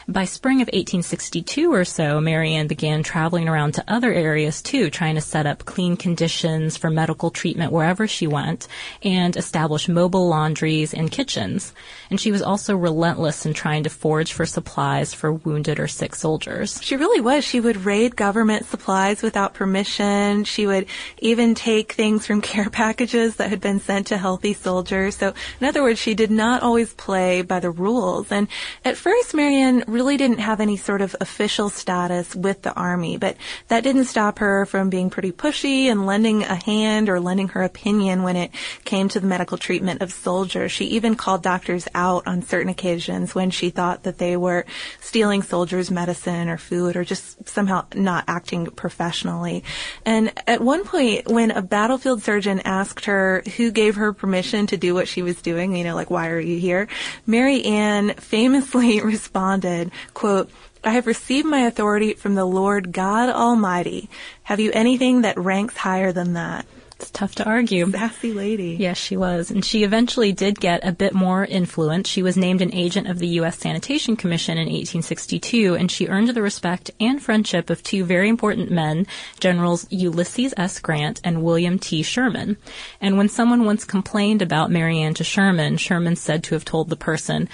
By 0.08 0.24
spring 0.24 0.56
of 0.56 0.66
1862 0.66 1.72
or 1.72 1.84
so, 1.84 2.20
Mary 2.20 2.54
Ann 2.54 2.66
began 2.66 3.04
traveling 3.04 3.48
around 3.48 3.74
to 3.74 3.84
other 3.86 4.12
areas 4.12 4.60
too, 4.60 4.90
trying 4.90 5.14
to 5.14 5.20
set 5.20 5.46
up 5.46 5.64
clean 5.64 5.96
conditions 5.96 6.76
for 6.76 6.90
medical 6.90 7.30
treatment 7.30 7.70
wherever 7.70 8.08
she 8.08 8.26
went 8.26 8.66
and 9.04 9.36
establish 9.36 9.88
mobile 9.88 10.26
laundries 10.26 10.92
and 10.92 11.12
kitchens. 11.12 11.72
And 12.10 12.20
she 12.20 12.32
was 12.32 12.42
also 12.42 12.76
relentless 12.76 13.46
in 13.46 13.54
trying 13.54 13.84
to 13.84 13.90
forage 13.90 14.32
for 14.32 14.44
supplies 14.44 15.14
for 15.14 15.32
wounded 15.32 15.78
or 15.78 15.86
sick 15.86 16.16
soldiers. 16.16 16.80
She 16.82 16.96
really 16.96 17.20
was. 17.20 17.44
She 17.44 17.60
would 17.60 17.84
raid 17.84 18.16
government 18.16 18.66
supplies 18.66 19.22
without 19.22 19.54
permission. 19.54 20.42
She 20.44 20.66
would 20.66 20.86
even 21.18 21.54
take 21.54 21.92
things 21.92 22.26
from 22.26 22.40
care 22.52 22.70
packages 22.70 23.36
that 23.36 23.50
had 23.50 23.60
been 23.60 23.78
sent 23.78 24.08
to 24.08 24.18
healthy 24.18 24.52
soldiers. 24.52 25.16
So, 25.16 25.32
in 25.60 25.66
other 25.68 25.82
words, 25.82 26.00
she 26.00 26.14
did 26.14 26.32
not 26.32 26.62
always 26.62 26.92
play 26.92 27.42
by 27.42 27.60
the 27.60 27.70
rules. 27.70 28.32
And 28.32 28.48
at 28.84 28.96
first, 28.96 29.32
Mary 29.32 29.56
Ann 29.56 29.84
really 29.92 30.16
didn't 30.16 30.38
have 30.38 30.60
any 30.60 30.76
sort 30.76 31.00
of 31.00 31.14
official 31.20 31.68
status 31.68 32.34
with 32.34 32.62
the 32.62 32.72
army, 32.72 33.16
but 33.16 33.36
that 33.68 33.84
didn't 33.84 34.06
stop 34.06 34.38
her 34.38 34.66
from 34.66 34.90
being 34.90 35.10
pretty 35.10 35.32
pushy 35.32 35.86
and 35.86 36.06
lending 36.06 36.42
a 36.42 36.54
hand 36.54 37.08
or 37.08 37.20
lending 37.20 37.48
her 37.48 37.62
opinion 37.62 38.22
when 38.22 38.36
it 38.36 38.50
came 38.84 39.08
to 39.08 39.20
the 39.20 39.26
medical 39.26 39.58
treatment 39.58 40.02
of 40.02 40.12
soldiers. 40.12 40.72
She 40.72 40.86
even 40.86 41.14
called 41.14 41.42
doctors 41.42 41.86
out 41.94 42.26
on 42.26 42.42
certain 42.42 42.70
occasions 42.70 43.34
when 43.34 43.50
she 43.50 43.70
thought 43.70 44.02
that 44.04 44.18
they 44.18 44.36
were 44.36 44.64
stealing 45.00 45.42
soldiers' 45.42 45.90
medicine 45.90 46.48
or 46.48 46.58
food 46.58 46.96
or 46.96 47.04
just 47.04 47.48
somehow 47.48 47.86
not 47.94 48.24
acting 48.28 48.66
professionally. 48.66 49.64
And 50.04 50.32
at 50.46 50.60
one 50.60 50.84
point, 50.84 51.28
when 51.28 51.50
a 51.50 51.62
battlefield 51.62 52.22
surgeon 52.22 52.60
asked 52.64 53.04
her 53.06 53.42
who 53.56 53.70
gave 53.70 53.96
her 53.96 54.12
permission 54.12 54.66
to 54.68 54.76
do 54.76 54.94
what 54.94 55.08
she 55.08 55.22
was 55.22 55.42
doing, 55.42 55.76
you 55.76 55.84
know, 55.84 55.94
like, 55.94 56.10
why 56.10 56.28
are 56.28 56.40
you 56.40 56.58
here? 56.58 56.88
Mary 57.26 57.64
Ann 57.64 58.14
famously 58.14 59.00
responded, 59.04 59.81
said, 59.82 59.92
quote, 60.14 60.50
I 60.84 60.90
have 60.90 61.06
received 61.06 61.46
my 61.46 61.60
authority 61.60 62.14
from 62.14 62.34
the 62.34 62.44
Lord 62.44 62.92
God 62.92 63.28
Almighty. 63.28 64.08
Have 64.44 64.60
you 64.60 64.72
anything 64.72 65.22
that 65.22 65.38
ranks 65.38 65.76
higher 65.76 66.12
than 66.12 66.34
that? 66.34 66.66
It's 66.96 67.10
tough 67.10 67.34
to 67.36 67.44
argue. 67.44 67.90
Sassy 67.90 68.32
lady. 68.32 68.76
Yes, 68.78 68.96
she 68.96 69.16
was. 69.16 69.50
And 69.50 69.64
she 69.64 69.82
eventually 69.82 70.32
did 70.32 70.60
get 70.60 70.86
a 70.86 70.92
bit 70.92 71.14
more 71.14 71.44
influence. 71.44 72.08
She 72.08 72.22
was 72.22 72.36
named 72.36 72.62
an 72.62 72.72
agent 72.72 73.08
of 73.08 73.18
the 73.18 73.26
U.S. 73.38 73.58
Sanitation 73.58 74.14
Commission 74.14 74.56
in 74.56 74.66
1862, 74.66 75.74
and 75.74 75.90
she 75.90 76.06
earned 76.06 76.28
the 76.28 76.42
respect 76.42 76.92
and 77.00 77.20
friendship 77.20 77.70
of 77.70 77.82
two 77.82 78.04
very 78.04 78.28
important 78.28 78.70
men, 78.70 79.08
Generals 79.40 79.88
Ulysses 79.90 80.54
S. 80.56 80.78
Grant 80.78 81.20
and 81.24 81.42
William 81.42 81.80
T. 81.80 82.04
Sherman. 82.04 82.56
And 83.00 83.18
when 83.18 83.28
someone 83.28 83.64
once 83.64 83.84
complained 83.84 84.40
about 84.40 84.70
Mary 84.70 85.00
Ann 85.00 85.14
to 85.14 85.24
Sherman, 85.24 85.78
Sherman 85.78 86.14
said 86.14 86.44
to 86.44 86.54
have 86.54 86.64
told 86.64 86.88
the 86.88 86.96
person, 86.96 87.48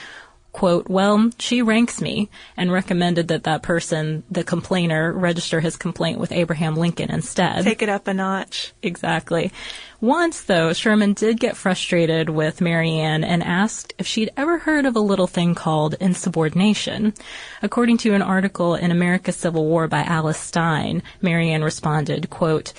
quote, 0.59 0.91
well, 0.91 1.31
she 1.39 1.63
ranks 1.63 2.01
me, 2.01 2.29
and 2.57 2.73
recommended 2.73 3.29
that 3.29 3.45
that 3.45 3.63
person, 3.63 4.25
the 4.29 4.43
complainer, 4.43 5.13
register 5.13 5.61
his 5.61 5.77
complaint 5.77 6.19
with 6.19 6.33
Abraham 6.33 6.75
Lincoln 6.75 7.13
instead. 7.13 7.63
Take 7.63 7.81
it 7.81 7.89
up 7.89 8.09
a 8.09 8.13
notch. 8.13 8.73
Exactly. 8.83 9.53
Once, 10.01 10.43
though, 10.43 10.73
Sherman 10.73 11.13
did 11.13 11.39
get 11.39 11.57
frustrated 11.57 12.29
with 12.29 12.61
Mary 12.61 12.91
Ann 12.91 13.23
and 13.23 13.45
asked 13.45 13.95
if 14.01 14.09
she'd 14.09 14.33
ever 14.37 14.59
heard 14.59 14.85
of 14.85 14.97
a 14.97 15.01
little 15.01 15.29
thing 15.29 15.55
called 15.55 15.95
insubordination. 16.01 17.15
According 17.63 17.99
to 17.99 18.15
an 18.15 18.23
article 18.23 18.75
in 18.75 18.91
America's 18.91 19.37
Civil 19.37 19.65
War 19.65 19.87
by 19.87 20.03
Alice 20.03 20.41
Stein, 20.41 21.05
Mary 21.23 21.53
Ann 21.53 21.63
responded, 21.63 22.31
quote, 22.31 22.73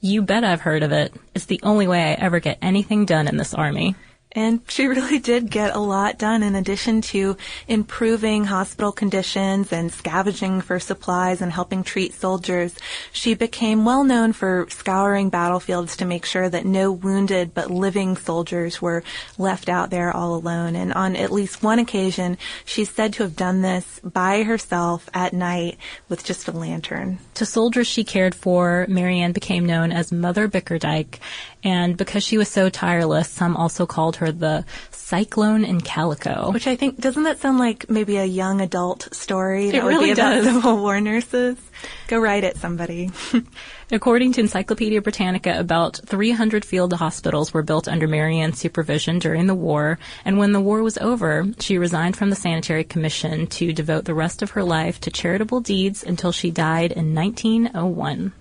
you 0.00 0.22
bet 0.22 0.42
I've 0.42 0.62
heard 0.62 0.82
of 0.82 0.92
it. 0.92 1.12
It's 1.34 1.44
the 1.44 1.60
only 1.62 1.86
way 1.86 2.02
I 2.02 2.12
ever 2.12 2.40
get 2.40 2.56
anything 2.62 3.04
done 3.04 3.28
in 3.28 3.36
this 3.36 3.52
army. 3.52 3.94
And 4.36 4.60
she 4.68 4.86
really 4.86 5.18
did 5.18 5.50
get 5.50 5.74
a 5.74 5.80
lot 5.80 6.18
done 6.18 6.42
in 6.42 6.54
addition 6.54 7.00
to 7.00 7.38
improving 7.66 8.44
hospital 8.44 8.92
conditions 8.92 9.72
and 9.72 9.90
scavenging 9.90 10.60
for 10.60 10.78
supplies 10.78 11.40
and 11.40 11.50
helping 11.50 11.82
treat 11.82 12.12
soldiers. 12.12 12.74
She 13.12 13.32
became 13.34 13.86
well 13.86 14.04
known 14.04 14.34
for 14.34 14.66
scouring 14.68 15.30
battlefields 15.30 15.96
to 15.96 16.04
make 16.04 16.26
sure 16.26 16.50
that 16.50 16.66
no 16.66 16.92
wounded 16.92 17.54
but 17.54 17.70
living 17.70 18.14
soldiers 18.14 18.82
were 18.82 19.02
left 19.38 19.70
out 19.70 19.88
there 19.88 20.14
all 20.14 20.34
alone. 20.34 20.76
And 20.76 20.92
on 20.92 21.16
at 21.16 21.32
least 21.32 21.62
one 21.62 21.78
occasion, 21.78 22.36
she's 22.66 22.90
said 22.90 23.14
to 23.14 23.22
have 23.22 23.36
done 23.36 23.62
this 23.62 24.00
by 24.04 24.42
herself 24.42 25.08
at 25.14 25.32
night 25.32 25.78
with 26.10 26.22
just 26.22 26.46
a 26.46 26.52
lantern. 26.52 27.18
To 27.36 27.46
soldiers 27.46 27.86
she 27.86 28.04
cared 28.04 28.34
for, 28.34 28.84
Mary 28.86 29.20
Ann 29.20 29.32
became 29.32 29.64
known 29.64 29.92
as 29.92 30.12
Mother 30.12 30.46
Bickerdyke 30.46 31.20
and 31.66 31.96
because 31.96 32.22
she 32.22 32.38
was 32.38 32.48
so 32.48 32.68
tireless, 32.68 33.28
some 33.28 33.56
also 33.56 33.86
called 33.86 34.14
her 34.16 34.30
the 34.30 34.64
Cyclone 34.92 35.64
in 35.64 35.80
Calico. 35.80 36.52
Which 36.52 36.68
I 36.68 36.76
think, 36.76 37.00
doesn't 37.00 37.24
that 37.24 37.40
sound 37.40 37.58
like 37.58 37.90
maybe 37.90 38.18
a 38.18 38.24
young 38.24 38.60
adult 38.60 39.08
story? 39.12 39.70
It 39.70 39.72
that 39.72 39.82
really 39.82 40.10
would 40.10 40.14
be 40.14 40.14
does. 40.14 40.46
about 40.46 40.54
Civil 40.54 40.76
War 40.78 41.00
nurses? 41.00 41.58
Go 42.06 42.20
write 42.20 42.44
it, 42.44 42.56
somebody. 42.56 43.10
According 43.90 44.34
to 44.34 44.42
Encyclopedia 44.42 45.02
Britannica, 45.02 45.58
about 45.58 45.96
300 46.06 46.64
field 46.64 46.92
hospitals 46.92 47.52
were 47.52 47.64
built 47.64 47.88
under 47.88 48.06
Mary 48.06 48.38
Ann's 48.38 48.60
supervision 48.60 49.18
during 49.18 49.48
the 49.48 49.54
war, 49.54 49.98
and 50.24 50.38
when 50.38 50.52
the 50.52 50.60
war 50.60 50.84
was 50.84 50.98
over, 50.98 51.46
she 51.58 51.78
resigned 51.78 52.16
from 52.16 52.30
the 52.30 52.36
Sanitary 52.36 52.84
Commission 52.84 53.48
to 53.48 53.72
devote 53.72 54.04
the 54.04 54.14
rest 54.14 54.40
of 54.40 54.50
her 54.50 54.62
life 54.62 55.00
to 55.00 55.10
charitable 55.10 55.62
deeds 55.62 56.04
until 56.04 56.30
she 56.30 56.52
died 56.52 56.92
in 56.92 57.12
1901. 57.12 58.32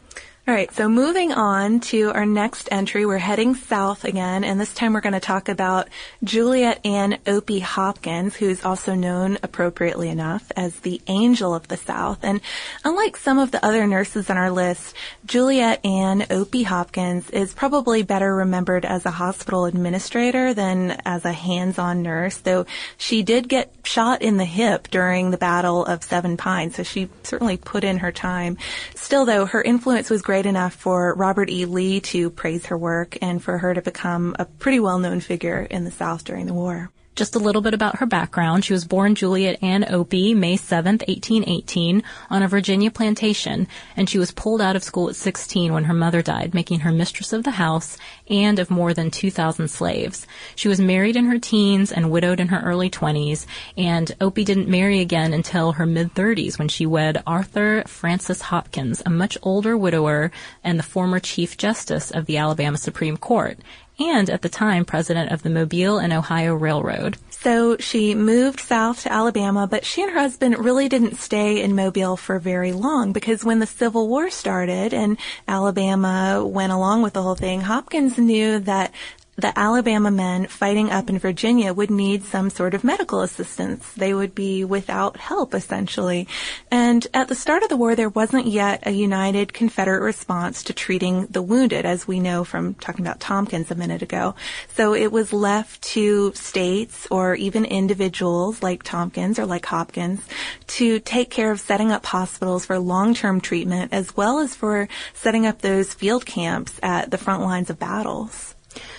All 0.47 0.53
right, 0.53 0.71
so 0.71 0.87
moving 0.87 1.31
on 1.31 1.79
to 1.79 2.11
our 2.13 2.27
next 2.27 2.69
entry, 2.71 3.03
we're 3.03 3.17
heading 3.17 3.55
south 3.55 4.03
again, 4.03 4.43
and 4.43 4.61
this 4.61 4.75
time 4.75 4.93
we're 4.93 5.01
going 5.01 5.13
to 5.13 5.19
talk 5.19 5.49
about 5.49 5.87
Juliet 6.23 6.85
Ann 6.85 7.17
Opie 7.25 7.61
Hopkins, 7.61 8.35
who's 8.35 8.63
also 8.63 8.93
known 8.93 9.39
appropriately 9.41 10.07
enough 10.07 10.51
as 10.55 10.81
the 10.81 11.01
Angel 11.07 11.55
of 11.55 11.67
the 11.67 11.77
South. 11.77 12.19
And 12.21 12.41
unlike 12.83 13.17
some 13.17 13.39
of 13.39 13.49
the 13.49 13.65
other 13.65 13.87
nurses 13.87 14.29
on 14.29 14.37
our 14.37 14.51
list, 14.51 14.93
Juliet 15.25 15.83
Ann 15.83 16.27
Opie 16.29 16.61
Hopkins 16.61 17.27
is 17.31 17.55
probably 17.55 18.03
better 18.03 18.35
remembered 18.35 18.85
as 18.85 19.03
a 19.07 19.11
hospital 19.11 19.65
administrator 19.65 20.53
than 20.53 21.01
as 21.05 21.25
a 21.25 21.33
hands-on 21.33 22.03
nurse, 22.03 22.37
though 22.37 22.67
she 22.97 23.23
did 23.23 23.49
get 23.49 23.73
shot 23.81 24.21
in 24.21 24.37
the 24.37 24.45
hip 24.45 24.89
during 24.91 25.31
the 25.31 25.37
Battle 25.37 25.83
of 25.83 26.03
Seven 26.03 26.37
Pines, 26.37 26.75
so 26.75 26.83
she 26.83 27.09
certainly 27.23 27.57
put 27.57 27.83
in 27.83 27.97
her 27.97 28.11
time. 28.11 28.59
Still, 28.93 29.25
though, 29.25 29.47
her 29.47 29.63
influence 29.63 30.11
was 30.11 30.21
great 30.21 30.34
great 30.35 30.45
enough 30.45 30.73
for 30.73 31.13
Robert 31.13 31.49
E. 31.49 31.63
Lee 31.63 32.01
to 32.01 32.29
praise 32.29 32.65
her 32.65 32.77
work 32.77 33.17
and 33.21 33.41
for 33.41 33.57
her 33.57 33.73
to 33.73 33.81
become 33.81 34.35
a 34.37 34.43
pretty 34.43 34.81
well-known 34.81 35.21
figure 35.21 35.61
in 35.61 35.85
the 35.85 35.91
South 35.91 36.25
during 36.25 36.45
the 36.45 36.53
war. 36.53 36.91
Just 37.15 37.35
a 37.35 37.39
little 37.39 37.61
bit 37.61 37.73
about 37.73 37.99
her 37.99 38.05
background. 38.05 38.65
She 38.65 38.73
was 38.73 38.83
born 38.83 39.15
Juliet 39.15 39.63
Ann 39.63 39.85
Opie, 39.89 40.33
May 40.33 40.57
7, 40.57 40.95
1818, 40.95 42.03
on 42.29 42.43
a 42.43 42.47
Virginia 42.49 42.91
plantation, 42.91 43.69
and 43.95 44.09
she 44.09 44.17
was 44.19 44.31
pulled 44.31 44.59
out 44.59 44.75
of 44.75 44.83
school 44.83 45.07
at 45.07 45.15
16 45.15 45.71
when 45.71 45.85
her 45.85 45.93
mother 45.93 46.21
died, 46.21 46.53
making 46.53 46.81
her 46.81 46.91
mistress 46.91 47.31
of 47.31 47.45
the 47.45 47.51
house 47.51 47.97
and 48.29 48.59
of 48.59 48.69
more 48.69 48.93
than 48.93 49.11
2,000 49.11 49.69
slaves. 49.69 50.27
She 50.57 50.67
was 50.67 50.81
married 50.81 51.15
in 51.15 51.27
her 51.27 51.39
teens 51.39 51.89
and 51.89 52.11
widowed 52.11 52.41
in 52.41 52.49
her 52.49 52.59
early 52.59 52.89
20s, 52.89 53.45
and 53.77 54.13
Opie 54.19 54.43
didn't 54.43 54.67
marry 54.67 54.99
again 54.99 55.31
until 55.31 55.71
her 55.71 55.85
mid-30s 55.85 56.59
when 56.59 56.67
she 56.67 56.85
wed 56.85 57.23
Arthur 57.25 57.83
Francis 57.87 58.41
Hopkins, 58.41 59.01
a 59.05 59.09
much 59.09 59.37
older 59.41 59.77
widower 59.77 60.31
and 60.65 60.77
the 60.77 60.83
former 60.83 61.21
Chief 61.21 61.55
Justice 61.55 62.11
of 62.11 62.25
the 62.25 62.35
Alabama 62.35 62.77
Supreme 62.77 63.15
Court 63.15 63.57
and 63.99 64.29
at 64.29 64.41
the 64.41 64.49
time 64.49 64.85
president 64.85 65.31
of 65.31 65.43
the 65.43 65.49
Mobile 65.49 65.97
and 65.97 66.13
Ohio 66.13 66.53
Railroad. 66.53 67.17
So 67.29 67.77
she 67.77 68.15
moved 68.15 68.59
south 68.59 69.03
to 69.03 69.11
Alabama, 69.11 69.67
but 69.67 69.85
she 69.85 70.01
and 70.01 70.11
her 70.11 70.19
husband 70.19 70.57
really 70.57 70.89
didn't 70.89 71.17
stay 71.17 71.61
in 71.61 71.75
Mobile 71.75 72.17
for 72.17 72.39
very 72.39 72.71
long 72.71 73.11
because 73.11 73.43
when 73.43 73.59
the 73.59 73.67
Civil 73.67 74.07
War 74.07 74.29
started 74.29 74.93
and 74.93 75.17
Alabama 75.47 76.43
went 76.45 76.71
along 76.71 77.03
with 77.03 77.13
the 77.13 77.21
whole 77.21 77.35
thing, 77.35 77.61
Hopkins 77.61 78.17
knew 78.17 78.59
that 78.59 78.91
the 79.37 79.57
Alabama 79.59 80.09
men 80.11 80.47
fighting 80.47 80.89
up 80.89 81.09
in 81.09 81.19
Virginia 81.19 81.73
would 81.73 81.91
need 81.91 82.23
some 82.23 82.49
sort 82.49 82.73
of 82.73 82.85
medical 82.85 83.21
assistance. 83.21 83.91
They 83.93 84.13
would 84.13 84.33
be 84.33 84.63
without 84.63 85.17
help, 85.17 85.53
essentially. 85.53 86.27
And 86.71 87.05
at 87.13 87.27
the 87.27 87.35
start 87.35 87.61
of 87.61 87.67
the 87.67 87.75
war, 87.75 87.95
there 87.95 88.09
wasn't 88.09 88.47
yet 88.47 88.83
a 88.87 88.91
united 88.91 89.51
Confederate 89.51 90.01
response 90.01 90.63
to 90.63 90.73
treating 90.73 91.25
the 91.27 91.41
wounded, 91.41 91.85
as 91.85 92.07
we 92.07 92.21
know 92.21 92.45
from 92.45 92.75
talking 92.75 93.05
about 93.05 93.19
Tompkins 93.19 93.69
a 93.71 93.75
minute 93.75 94.01
ago. 94.01 94.35
So 94.69 94.93
it 94.93 95.11
was 95.11 95.33
left 95.33 95.81
to 95.93 96.31
states 96.33 97.05
or 97.11 97.35
even 97.35 97.65
individuals 97.65 98.63
like 98.63 98.83
Tompkins 98.83 99.37
or 99.37 99.45
like 99.45 99.65
Hopkins 99.65 100.21
to 100.67 100.99
take 101.01 101.29
care 101.29 101.51
of 101.51 101.59
setting 101.59 101.91
up 101.91 102.05
hospitals 102.05 102.65
for 102.65 102.79
long-term 102.79 103.41
treatment 103.41 103.91
as 103.91 104.15
well 104.15 104.39
as 104.39 104.55
for 104.55 104.87
setting 105.13 105.45
up 105.45 105.59
those 105.59 105.93
field 105.93 106.25
camps 106.25 106.79
at 106.81 107.11
the 107.11 107.17
front 107.17 107.43
lines 107.43 107.69
of 107.69 107.77
battles. 107.77 108.54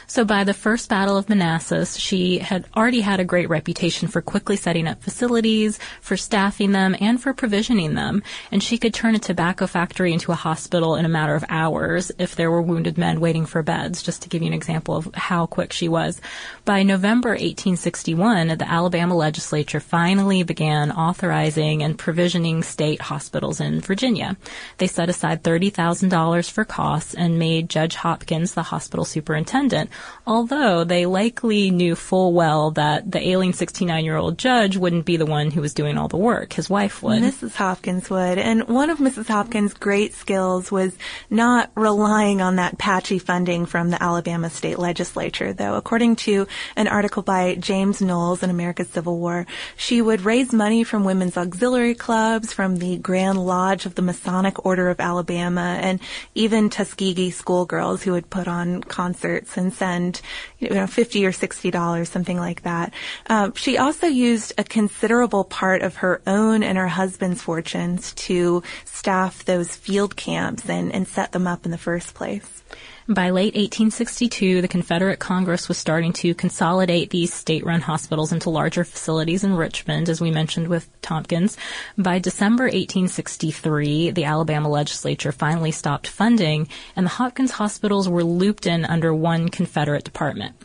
So 0.09 0.25
by 0.25 0.45
the 0.45 0.55
First 0.55 0.89
Battle 0.89 1.17
of 1.17 1.29
Manassas, 1.29 1.97
she 1.97 2.39
had 2.39 2.65
already 2.77 3.01
had 3.01 3.19
a 3.19 3.25
great 3.25 3.49
reputation 3.49 4.07
for 4.07 4.23
quickly 4.23 4.55
setting 4.55 4.87
up 4.87 5.03
facilities, 5.03 5.81
for 6.01 6.17
staffing 6.17 6.71
them, 6.71 6.95
and 7.01 7.21
for 7.21 7.35
provisioning 7.35 7.95
them. 7.95 8.23
And 8.53 8.63
she 8.63 8.79
could 8.79 8.95
turn 8.95 9.17
a 9.17 9.19
tobacco 9.19 9.67
factory 9.67 10.13
into 10.13 10.31
a 10.31 10.37
hospital 10.37 10.95
in 10.95 11.05
a 11.05 11.09
matter 11.09 11.35
of 11.35 11.45
hours 11.49 12.13
if 12.19 12.37
there 12.37 12.53
were 12.53 12.63
wounded 12.63 12.97
men 12.97 13.19
waiting 13.21 13.47
for 13.47 13.65
beds, 13.65 14.01
just 14.01 14.23
to 14.23 14.29
give 14.29 14.43
you 14.43 14.49
an 14.49 14.55
example 14.55 14.97
of 14.97 15.13
how 15.13 15.45
quick 15.45 15.73
she 15.73 15.89
was. 15.89 16.21
By 16.65 16.85
November 16.85 17.31
1861, 17.31 18.59
the 18.59 18.71
Alabama 18.71 19.17
legislature 19.17 19.81
finally 19.81 20.45
began 20.45 20.93
authorizing 20.93 21.83
and 21.83 21.99
provisioning 21.99 22.63
state 22.63 23.01
hospitals 23.01 23.61
in 23.61 23.81
Virginia. 23.81 24.37
They 24.79 24.87
set 24.87 25.09
aside 25.09 25.43
$30,000 25.43 26.49
for 26.51 26.65
costs 26.65 27.13
and 27.13 27.41
made 27.41 27.69
Judge 27.69 27.97
Hopkins 27.97 28.55
the 28.55 28.63
hospital 28.63 29.05
superintendent 29.05 29.91
although 30.27 30.85
they 30.85 31.07
likely 31.07 31.71
knew 31.71 31.95
full 31.95 32.33
well 32.33 32.73
that 32.73 33.11
the 33.11 33.29
ailing 33.29 33.53
69 33.53 34.05
year 34.05 34.17
old 34.17 34.39
judge 34.39 34.77
wouldn't 34.77 35.05
be 35.05 35.17
the 35.17 35.27
one 35.27 35.51
who 35.51 35.61
was 35.61 35.75
doing 35.75 35.97
all 35.97 36.09
the 36.09 36.17
work. 36.17 36.53
His 36.53 36.69
wife 36.69 37.03
would. 37.03 37.23
Mrs. 37.23 37.55
Hopkins 37.55 38.11
would. 38.11 38.39
And 38.39 38.67
one 38.69 38.91
of 38.91 38.99
Mrs. 38.99 39.29
Hopkins' 39.29 39.75
great 39.75 40.15
skills 40.15 40.73
was 40.73 40.97
not 41.31 41.71
relying 41.77 42.41
on 42.41 42.57
that 42.57 42.79
patchy 42.79 43.19
funding 43.19 43.67
from 43.67 43.91
the 43.91 44.03
Alabama 44.03 44.51
state 44.51 44.79
legislature, 44.79 45.53
though. 45.53 45.75
According 45.75 46.17
to 46.17 46.47
an 46.75 46.89
article 46.89 47.23
by 47.23 47.55
James 47.55 48.01
Knowles 48.01 48.43
in 48.43 48.51
America's 48.51 48.89
Civil 48.89 49.19
War, 49.19 49.47
she 49.77 50.03
would 50.03 50.23
raise 50.23 50.53
money 50.53 50.83
from 50.83 51.05
women's 51.05 51.37
auxiliary 51.37 51.95
clubs, 51.95 52.53
from 52.53 52.77
the 52.77 52.99
Grand 52.99 53.45
Lodge 53.45 53.87
of 53.87 53.95
the 53.95 54.03
Masonic 54.03 54.65
Order 54.67 54.89
of 54.89 55.01
Alabama, 55.01 55.79
and 55.81 56.01
even 56.35 56.71
Tuskegee 56.71 57.31
schoolgirls 57.31 58.03
who 58.03 58.13
would 58.13 58.31
put 58.31 58.49
on 58.49 58.83
concerts 58.83 59.57
and 59.57 59.73
send, 59.87 60.21
you 60.59 60.71
know, 60.71 60.87
50 60.87 61.27
or 61.27 61.33
$60, 61.33 62.07
something 62.07 62.39
like 62.39 62.63
that. 62.63 62.93
Uh, 63.27 63.51
she 63.55 63.79
also 63.79 64.07
used 64.07 64.53
a 64.59 64.65
considerable 64.65 65.45
part 65.45 65.83
of 65.83 65.97
her 65.97 66.21
own 66.27 66.63
and 66.63 66.79
her 66.79 66.89
husband's 66.89 67.43
fortunes 67.43 68.13
to 68.15 68.63
staff 68.85 69.45
those 69.45 69.77
field 69.77 70.17
camps 70.17 70.69
and, 70.69 70.93
and 70.93 71.07
set 71.07 71.33
them 71.33 71.47
up 71.47 71.65
in 71.65 71.71
the 71.71 71.79
first 71.79 72.15
place. 72.15 72.63
By 73.09 73.31
late 73.31 73.55
1862, 73.55 74.63
the 74.63 74.67
Confederate 74.67 75.21
Congress 75.21 75.69
was 75.69 75.79
starting 75.79 76.13
to 76.15 76.35
consolidate 76.35 77.11
these 77.11 77.33
state-run 77.33 77.83
hospitals 77.83 78.33
into 78.33 78.51
larger 78.51 78.83
facilities 78.83 79.45
in 79.45 79.55
Richmond, 79.55 80.09
as 80.09 80.21
we 80.21 80.33
mentioned 80.33 80.67
with 80.67 80.91
Tompkins. 81.03 81.57
By 81.97 82.19
December 82.19 82.65
1863, 82.65 84.11
the 84.11 84.25
Alabama 84.25 84.69
legislature 84.69 85.31
finally 85.31 85.71
stopped 85.71 86.09
funding, 86.09 86.67
and 86.97 87.07
the 87.07 87.11
Hopkins 87.11 87.53
hospitals 87.53 88.09
were 88.09 88.25
looped 88.25 88.67
in 88.67 88.85
under 88.85 89.15
one 89.15 89.51
Confederate 89.51 90.03
department. 90.03 90.57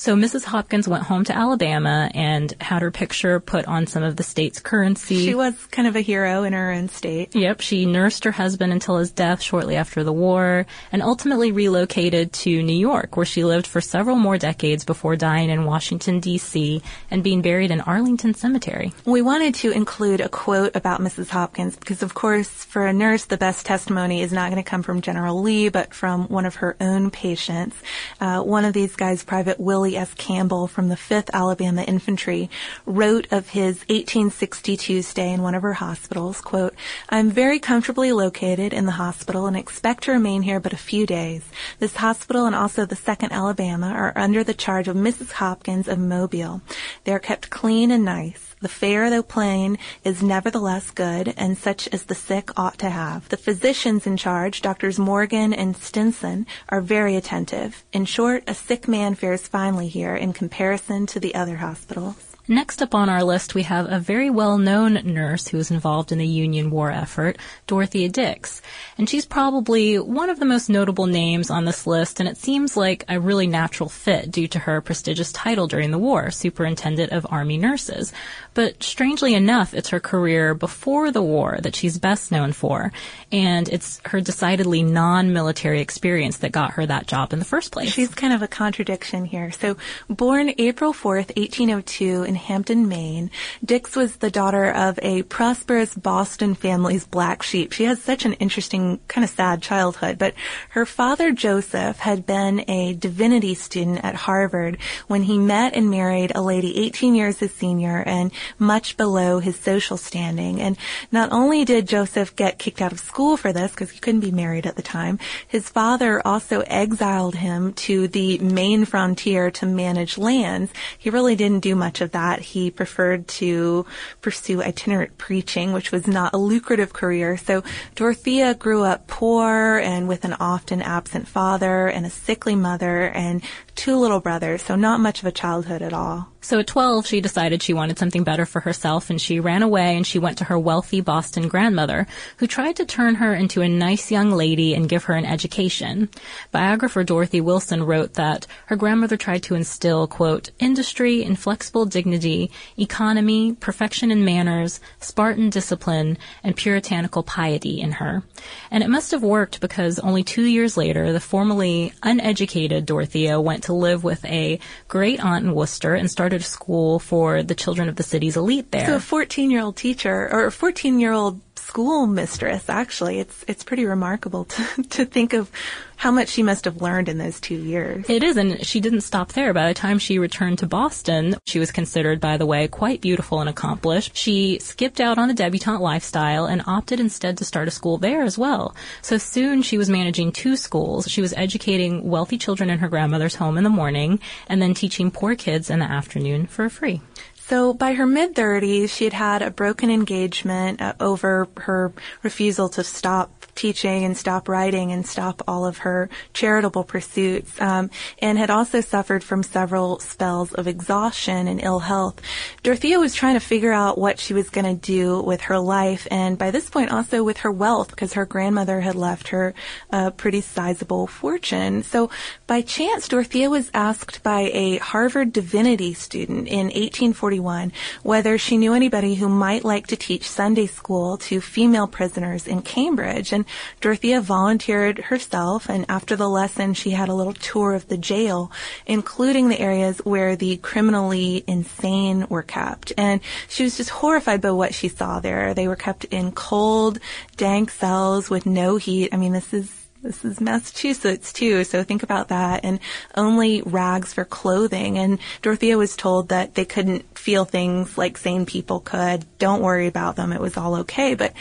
So 0.00 0.14
Mrs. 0.14 0.44
Hopkins 0.44 0.86
went 0.86 1.02
home 1.02 1.24
to 1.24 1.36
Alabama 1.36 2.08
and 2.14 2.54
had 2.60 2.82
her 2.82 2.92
picture 2.92 3.40
put 3.40 3.66
on 3.66 3.88
some 3.88 4.04
of 4.04 4.14
the 4.14 4.22
state's 4.22 4.60
currency. 4.60 5.26
She 5.26 5.34
was 5.34 5.56
kind 5.72 5.88
of 5.88 5.96
a 5.96 6.00
hero 6.00 6.44
in 6.44 6.52
her 6.52 6.70
own 6.70 6.88
state. 6.88 7.34
Yep, 7.34 7.62
she 7.62 7.84
nursed 7.84 8.22
her 8.22 8.30
husband 8.30 8.72
until 8.72 8.98
his 8.98 9.10
death 9.10 9.42
shortly 9.42 9.74
after 9.74 10.04
the 10.04 10.12
war 10.12 10.66
and 10.92 11.02
ultimately 11.02 11.50
relocated 11.50 12.32
to 12.34 12.62
New 12.62 12.78
York 12.78 13.16
where 13.16 13.26
she 13.26 13.42
lived 13.42 13.66
for 13.66 13.80
several 13.80 14.14
more 14.14 14.38
decades 14.38 14.84
before 14.84 15.16
dying 15.16 15.50
in 15.50 15.64
Washington 15.64 16.20
D.C. 16.20 16.80
and 17.10 17.24
being 17.24 17.42
buried 17.42 17.72
in 17.72 17.80
Arlington 17.80 18.34
Cemetery. 18.34 18.92
We 19.04 19.20
wanted 19.20 19.56
to 19.56 19.72
include 19.72 20.20
a 20.20 20.28
quote 20.28 20.76
about 20.76 21.00
Mrs. 21.00 21.30
Hopkins 21.30 21.74
because 21.74 22.04
of 22.04 22.14
course 22.14 22.48
for 22.48 22.86
a 22.86 22.92
nurse 22.92 23.24
the 23.24 23.36
best 23.36 23.66
testimony 23.66 24.22
is 24.22 24.32
not 24.32 24.52
going 24.52 24.62
to 24.62 24.70
come 24.70 24.84
from 24.84 25.00
General 25.00 25.42
Lee 25.42 25.70
but 25.70 25.92
from 25.92 26.28
one 26.28 26.46
of 26.46 26.54
her 26.54 26.76
own 26.80 27.10
patients. 27.10 27.74
Uh, 28.20 28.42
one 28.42 28.64
of 28.64 28.72
these 28.72 28.94
guys, 28.94 29.24
Private 29.24 29.58
Willie 29.58 29.87
S. 29.96 30.12
Campbell 30.14 30.66
from 30.66 30.88
the 30.88 30.94
5th 30.94 31.30
Alabama 31.32 31.82
Infantry 31.82 32.50
wrote 32.86 33.26
of 33.30 33.50
his 33.50 33.78
1862 33.88 35.02
stay 35.02 35.32
in 35.32 35.42
one 35.42 35.54
of 35.54 35.62
her 35.62 35.74
hospitals, 35.74 36.40
quote, 36.40 36.74
I'm 37.08 37.30
very 37.30 37.58
comfortably 37.58 38.12
located 38.12 38.72
in 38.72 38.86
the 38.86 38.92
hospital 38.92 39.46
and 39.46 39.56
expect 39.56 40.04
to 40.04 40.12
remain 40.12 40.42
here 40.42 40.60
but 40.60 40.72
a 40.72 40.76
few 40.76 41.06
days. 41.06 41.44
This 41.78 41.96
hospital 41.96 42.46
and 42.46 42.54
also 42.54 42.84
the 42.84 42.96
2nd 42.96 43.30
Alabama 43.30 43.88
are 43.88 44.12
under 44.16 44.42
the 44.44 44.54
charge 44.54 44.88
of 44.88 44.96
Mrs. 44.96 45.32
Hopkins 45.32 45.88
of 45.88 45.98
Mobile. 45.98 46.60
They 47.04 47.12
are 47.12 47.18
kept 47.18 47.50
clean 47.50 47.90
and 47.90 48.04
nice. 48.04 48.48
The 48.60 48.68
fare, 48.68 49.08
though 49.08 49.22
plain, 49.22 49.78
is 50.02 50.20
nevertheless 50.20 50.90
good, 50.90 51.32
and 51.36 51.56
such 51.56 51.86
as 51.92 52.04
the 52.04 52.16
sick 52.16 52.50
ought 52.58 52.76
to 52.78 52.90
have. 52.90 53.28
The 53.28 53.36
physicians 53.36 54.04
in 54.04 54.16
charge, 54.16 54.62
Doctors 54.62 54.98
Morgan 54.98 55.54
and 55.54 55.76
Stinson, 55.76 56.44
are 56.68 56.80
very 56.80 57.14
attentive. 57.14 57.84
In 57.92 58.04
short, 58.04 58.42
a 58.48 58.54
sick 58.54 58.88
man 58.88 59.14
fares 59.14 59.46
finely 59.46 59.77
here 59.86 60.16
in 60.16 60.32
comparison 60.32 61.06
to 61.06 61.20
the 61.20 61.34
other 61.34 61.56
hospitals. 61.56 62.27
Next 62.50 62.80
up 62.80 62.94
on 62.94 63.10
our 63.10 63.22
list, 63.22 63.54
we 63.54 63.64
have 63.64 63.92
a 63.92 63.98
very 63.98 64.30
well-known 64.30 64.94
nurse 65.04 65.48
who 65.48 65.58
was 65.58 65.70
involved 65.70 66.12
in 66.12 66.18
the 66.18 66.26
Union 66.26 66.70
War 66.70 66.90
effort, 66.90 67.36
Dorothea 67.66 68.08
Dix. 68.08 68.62
And 68.96 69.06
she's 69.06 69.26
probably 69.26 69.98
one 69.98 70.30
of 70.30 70.38
the 70.38 70.46
most 70.46 70.70
notable 70.70 71.06
names 71.06 71.50
on 71.50 71.66
this 71.66 71.86
list, 71.86 72.20
and 72.20 72.28
it 72.28 72.38
seems 72.38 72.74
like 72.74 73.04
a 73.06 73.20
really 73.20 73.46
natural 73.46 73.90
fit 73.90 74.30
due 74.30 74.48
to 74.48 74.60
her 74.60 74.80
prestigious 74.80 75.30
title 75.30 75.66
during 75.66 75.90
the 75.90 75.98
war, 75.98 76.30
Superintendent 76.30 77.12
of 77.12 77.26
Army 77.28 77.58
Nurses. 77.58 78.14
But 78.54 78.82
strangely 78.82 79.34
enough, 79.34 79.74
it's 79.74 79.90
her 79.90 80.00
career 80.00 80.54
before 80.54 81.10
the 81.10 81.22
war 81.22 81.58
that 81.62 81.76
she's 81.76 81.98
best 81.98 82.32
known 82.32 82.52
for, 82.52 82.92
and 83.30 83.68
it's 83.68 84.00
her 84.06 84.22
decidedly 84.22 84.82
non-military 84.82 85.82
experience 85.82 86.38
that 86.38 86.52
got 86.52 86.72
her 86.72 86.86
that 86.86 87.06
job 87.06 87.34
in 87.34 87.40
the 87.40 87.44
first 87.44 87.72
place. 87.72 87.92
She's 87.92 88.14
kind 88.14 88.32
of 88.32 88.40
a 88.40 88.48
contradiction 88.48 89.26
here. 89.26 89.52
So, 89.52 89.76
born 90.08 90.54
April 90.56 90.94
4th, 90.94 91.36
1802 91.36 92.22
in 92.22 92.37
Hampden, 92.38 92.88
Maine. 92.88 93.30
Dix 93.64 93.94
was 93.94 94.16
the 94.16 94.30
daughter 94.30 94.70
of 94.70 94.98
a 95.02 95.22
prosperous 95.24 95.94
Boston 95.94 96.54
family's 96.54 97.04
black 97.04 97.42
sheep. 97.42 97.72
She 97.72 97.84
has 97.84 98.02
such 98.02 98.24
an 98.24 98.32
interesting, 98.34 99.00
kind 99.08 99.24
of 99.24 99.30
sad 99.30 99.60
childhood, 99.60 100.18
but 100.18 100.34
her 100.70 100.86
father, 100.86 101.32
Joseph, 101.32 101.98
had 101.98 102.24
been 102.24 102.64
a 102.68 102.94
divinity 102.94 103.54
student 103.54 104.04
at 104.04 104.14
Harvard 104.14 104.78
when 105.06 105.24
he 105.24 105.38
met 105.38 105.74
and 105.74 105.90
married 105.90 106.32
a 106.34 106.42
lady 106.42 106.78
18 106.78 107.14
years 107.14 107.38
his 107.38 107.52
senior 107.52 108.02
and 108.06 108.32
much 108.58 108.96
below 108.96 109.38
his 109.40 109.58
social 109.58 109.96
standing. 109.96 110.60
And 110.60 110.76
not 111.12 111.32
only 111.32 111.64
did 111.64 111.88
Joseph 111.88 112.34
get 112.36 112.58
kicked 112.58 112.80
out 112.80 112.92
of 112.92 113.00
school 113.00 113.36
for 113.36 113.52
this, 113.52 113.72
because 113.72 113.90
he 113.90 113.98
couldn't 113.98 114.20
be 114.20 114.30
married 114.30 114.66
at 114.66 114.76
the 114.76 114.82
time, 114.82 115.18
his 115.46 115.68
father 115.68 116.24
also 116.26 116.60
exiled 116.60 117.34
him 117.34 117.72
to 117.74 118.08
the 118.08 118.38
Maine 118.38 118.84
frontier 118.84 119.50
to 119.52 119.66
manage 119.66 120.18
lands. 120.18 120.72
He 120.96 121.10
really 121.10 121.36
didn't 121.36 121.60
do 121.60 121.74
much 121.74 122.00
of 122.00 122.12
that 122.12 122.27
that, 122.28 122.40
he 122.40 122.70
preferred 122.70 123.26
to 123.26 123.86
pursue 124.20 124.62
itinerant 124.62 125.16
preaching, 125.18 125.72
which 125.72 125.92
was 125.92 126.06
not 126.06 126.34
a 126.34 126.38
lucrative 126.38 126.92
career. 126.92 127.36
So 127.36 127.62
Dorothea 127.94 128.54
grew 128.54 128.82
up 128.82 129.06
poor 129.06 129.78
and 129.78 130.08
with 130.08 130.24
an 130.24 130.34
often 130.34 130.82
absent 130.82 131.26
father 131.26 131.88
and 131.88 132.04
a 132.04 132.10
sickly 132.10 132.54
mother 132.54 133.08
and 133.08 133.42
two 133.78 133.96
little 133.96 134.18
brothers, 134.18 134.60
so 134.60 134.74
not 134.74 134.98
much 134.98 135.20
of 135.20 135.26
a 135.26 135.32
childhood 135.32 135.82
at 135.82 135.92
all. 135.92 136.28
So 136.40 136.60
at 136.60 136.66
12, 136.68 137.06
she 137.06 137.20
decided 137.20 137.62
she 137.62 137.74
wanted 137.74 137.98
something 137.98 138.24
better 138.24 138.46
for 138.46 138.60
herself 138.60 139.10
and 139.10 139.20
she 139.20 139.40
ran 139.40 139.62
away 139.62 139.96
and 139.96 140.06
she 140.06 140.18
went 140.18 140.38
to 140.38 140.44
her 140.44 140.58
wealthy 140.58 141.00
Boston 141.00 141.48
grandmother 141.48 142.06
who 142.38 142.46
tried 142.46 142.76
to 142.76 142.86
turn 142.86 143.16
her 143.16 143.34
into 143.34 143.60
a 143.60 143.68
nice 143.68 144.10
young 144.10 144.30
lady 144.30 144.72
and 144.72 144.88
give 144.88 145.04
her 145.04 145.14
an 145.14 145.26
education. 145.26 146.08
Biographer 146.52 147.02
Dorothy 147.04 147.40
Wilson 147.40 147.82
wrote 147.82 148.14
that 148.14 148.46
her 148.66 148.76
grandmother 148.76 149.16
tried 149.16 149.42
to 149.44 149.56
instill, 149.56 150.06
quote, 150.06 150.50
industry, 150.58 151.22
inflexible 151.22 151.86
dignity, 151.86 152.50
economy, 152.78 153.54
perfection 153.54 154.10
in 154.10 154.24
manners, 154.24 154.80
Spartan 155.00 155.50
discipline, 155.50 156.16
and 156.42 156.56
puritanical 156.56 157.24
piety 157.24 157.80
in 157.80 157.92
her. 157.92 158.22
And 158.70 158.82
it 158.84 158.90
must 158.90 159.10
have 159.10 159.22
worked 159.22 159.60
because 159.60 159.98
only 159.98 160.22
two 160.22 160.44
years 160.44 160.76
later, 160.76 161.12
the 161.12 161.20
formerly 161.20 161.92
uneducated 162.02 162.86
Dorothea 162.86 163.40
went 163.40 163.64
to 163.68 163.74
live 163.74 164.02
with 164.02 164.24
a 164.24 164.58
great 164.88 165.20
aunt 165.20 165.44
in 165.44 165.54
Worcester 165.54 165.94
and 165.94 166.10
started 166.10 166.40
a 166.40 166.44
school 166.44 166.98
for 166.98 167.42
the 167.42 167.54
children 167.54 167.88
of 167.88 167.96
the 167.96 168.02
city's 168.02 168.36
elite 168.36 168.72
there. 168.72 168.86
So 168.86 168.96
a 168.96 169.00
14 169.00 169.50
year 169.50 169.62
old 169.62 169.76
teacher 169.76 170.28
or 170.32 170.46
a 170.46 170.52
14 170.52 170.98
year 170.98 171.12
old 171.12 171.40
schoolmistress. 171.68 172.70
Actually, 172.70 173.20
it's 173.20 173.44
it's 173.46 173.62
pretty 173.62 173.84
remarkable 173.84 174.44
to 174.46 174.82
to 174.90 175.04
think 175.04 175.34
of 175.34 175.50
how 175.96 176.12
much 176.12 176.28
she 176.28 176.44
must 176.44 176.64
have 176.64 176.80
learned 176.80 177.08
in 177.08 177.18
those 177.18 177.40
two 177.40 177.56
years. 177.56 178.08
It 178.08 178.22
is, 178.22 178.36
and 178.36 178.64
she 178.64 178.78
didn't 178.78 179.00
stop 179.00 179.32
there. 179.32 179.52
By 179.52 179.66
the 179.66 179.74
time 179.74 179.98
she 179.98 180.20
returned 180.20 180.58
to 180.58 180.66
Boston, 180.66 181.36
she 181.44 181.58
was 181.58 181.72
considered, 181.72 182.20
by 182.20 182.36
the 182.36 182.46
way, 182.46 182.68
quite 182.68 183.00
beautiful 183.00 183.40
and 183.40 183.50
accomplished. 183.50 184.16
She 184.16 184.60
skipped 184.60 185.00
out 185.00 185.18
on 185.18 185.28
a 185.28 185.34
debutante 185.34 185.82
lifestyle 185.82 186.46
and 186.46 186.62
opted 186.68 187.00
instead 187.00 187.36
to 187.38 187.44
start 187.44 187.66
a 187.66 187.72
school 187.72 187.98
there 187.98 188.22
as 188.22 188.38
well. 188.38 188.76
So 189.02 189.18
soon 189.18 189.62
she 189.62 189.76
was 189.76 189.90
managing 189.90 190.30
two 190.30 190.56
schools. 190.56 191.08
She 191.08 191.20
was 191.20 191.34
educating 191.34 192.08
wealthy 192.08 192.38
children 192.38 192.70
in 192.70 192.78
her 192.78 192.88
grandmother's 192.88 193.34
home 193.34 193.58
in 193.58 193.64
the 193.64 193.70
morning 193.70 194.20
and 194.46 194.62
then 194.62 194.74
teaching 194.74 195.10
poor 195.10 195.34
kids 195.34 195.68
in 195.68 195.80
the 195.80 195.84
afternoon 195.84 196.46
for 196.46 196.68
free. 196.70 197.02
So 197.48 197.72
by 197.72 197.94
her 197.94 198.06
mid 198.06 198.34
30s, 198.34 198.90
she 198.90 199.04
had 199.04 199.14
had 199.14 199.40
a 199.40 199.50
broken 199.50 199.90
engagement 199.90 200.82
uh, 200.82 200.92
over 201.00 201.48
her 201.56 201.94
refusal 202.22 202.68
to 202.68 202.84
stop 202.84 203.30
teaching 203.54 204.04
and 204.04 204.14
stop 204.14 204.50
writing 204.50 204.92
and 204.92 205.06
stop 205.06 205.42
all 205.48 205.64
of 205.64 205.78
her 205.78 206.10
charitable 206.34 206.84
pursuits, 206.84 207.58
um, 207.60 207.90
and 208.20 208.38
had 208.38 208.50
also 208.50 208.82
suffered 208.82 209.24
from 209.24 209.42
several 209.42 209.98
spells 209.98 210.52
of 210.52 210.68
exhaustion 210.68 211.48
and 211.48 211.60
ill 211.62 211.80
health. 211.80 212.20
Dorothea 212.62 213.00
was 213.00 213.14
trying 213.14 213.34
to 213.34 213.40
figure 213.40 213.72
out 213.72 213.96
what 213.96 214.20
she 214.20 214.34
was 214.34 214.50
going 214.50 214.66
to 214.66 214.86
do 214.86 215.20
with 215.22 215.40
her 215.40 215.58
life, 215.58 216.06
and 216.10 216.36
by 216.36 216.50
this 216.50 216.68
point 216.68 216.92
also 216.92 217.24
with 217.24 217.38
her 217.38 217.50
wealth, 217.50 217.88
because 217.88 218.12
her 218.12 218.26
grandmother 218.26 218.80
had 218.80 218.94
left 218.94 219.28
her 219.28 219.54
a 219.90 220.10
pretty 220.10 220.42
sizable 220.42 221.06
fortune. 221.06 221.82
So 221.82 222.10
by 222.48 222.62
chance, 222.62 223.06
Dorothea 223.06 223.50
was 223.50 223.70
asked 223.74 224.22
by 224.22 224.50
a 224.54 224.78
Harvard 224.78 225.34
divinity 225.34 225.92
student 225.92 226.48
in 226.48 226.68
1841 226.68 227.72
whether 228.02 228.38
she 228.38 228.56
knew 228.56 228.72
anybody 228.72 229.16
who 229.16 229.28
might 229.28 229.66
like 229.66 229.86
to 229.88 229.96
teach 229.96 230.26
Sunday 230.26 230.66
school 230.66 231.18
to 231.18 231.42
female 231.42 231.86
prisoners 231.86 232.46
in 232.46 232.62
Cambridge, 232.62 233.34
and 233.34 233.44
Dorothea 233.82 234.22
volunteered 234.22 234.98
herself, 234.98 235.68
and 235.68 235.84
after 235.90 236.16
the 236.16 236.28
lesson, 236.28 236.72
she 236.72 236.90
had 236.90 237.10
a 237.10 237.14
little 237.14 237.34
tour 237.34 237.74
of 237.74 237.86
the 237.88 237.98
jail, 237.98 238.50
including 238.86 239.50
the 239.50 239.60
areas 239.60 239.98
where 239.98 240.34
the 240.34 240.56
criminally 240.56 241.44
insane 241.46 242.26
were 242.30 242.42
kept. 242.42 242.94
And 242.96 243.20
she 243.48 243.64
was 243.64 243.76
just 243.76 243.90
horrified 243.90 244.40
by 244.40 244.52
what 244.52 244.72
she 244.72 244.88
saw 244.88 245.20
there. 245.20 245.52
They 245.52 245.68
were 245.68 245.76
kept 245.76 246.06
in 246.06 246.32
cold, 246.32 246.98
dank 247.36 247.70
cells 247.70 248.30
with 248.30 248.46
no 248.46 248.78
heat. 248.78 249.10
I 249.12 249.18
mean, 249.18 249.34
this 249.34 249.52
is 249.52 249.87
this 250.08 250.24
is 250.24 250.40
Massachusetts 250.40 251.34
too, 251.34 251.64
so 251.64 251.82
think 251.82 252.02
about 252.02 252.28
that. 252.28 252.64
And 252.64 252.80
only 253.14 253.60
rags 253.60 254.14
for 254.14 254.24
clothing. 254.24 254.96
And 254.96 255.18
Dorothea 255.42 255.76
was 255.76 255.96
told 255.96 256.30
that 256.30 256.54
they 256.54 256.64
couldn't 256.64 257.18
feel 257.18 257.44
things 257.44 257.98
like 257.98 258.16
sane 258.16 258.46
people 258.46 258.80
could. 258.80 259.26
Don't 259.38 259.60
worry 259.60 259.86
about 259.86 260.16
them. 260.16 260.32
It 260.32 260.40
was 260.40 260.56
all 260.56 260.76
okay. 260.76 261.14
But 261.14 261.34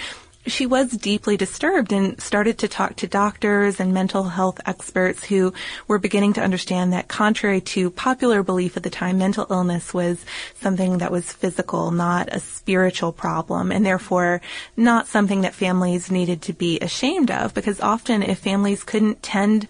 she 0.47 0.65
was 0.65 0.91
deeply 0.91 1.37
disturbed 1.37 1.91
and 1.91 2.19
started 2.21 2.57
to 2.57 2.67
talk 2.67 2.95
to 2.95 3.07
doctors 3.07 3.79
and 3.79 3.93
mental 3.93 4.23
health 4.23 4.59
experts 4.65 5.23
who 5.23 5.53
were 5.87 5.99
beginning 5.99 6.33
to 6.33 6.41
understand 6.41 6.93
that 6.93 7.07
contrary 7.07 7.61
to 7.61 7.89
popular 7.91 8.43
belief 8.43 8.77
at 8.77 8.83
the 8.83 8.89
time, 8.89 9.17
mental 9.17 9.45
illness 9.49 9.93
was 9.93 10.25
something 10.55 10.99
that 10.99 11.11
was 11.11 11.31
physical, 11.33 11.91
not 11.91 12.29
a 12.31 12.39
spiritual 12.39 13.11
problem, 13.11 13.71
and 13.71 13.85
therefore 13.85 14.41
not 14.75 15.07
something 15.07 15.41
that 15.41 15.53
families 15.53 16.09
needed 16.09 16.41
to 16.41 16.53
be 16.53 16.79
ashamed 16.79 17.29
of 17.29 17.53
because 17.53 17.81
often 17.81 18.23
if 18.23 18.39
families 18.39 18.83
couldn't 18.83 19.21
tend 19.21 19.67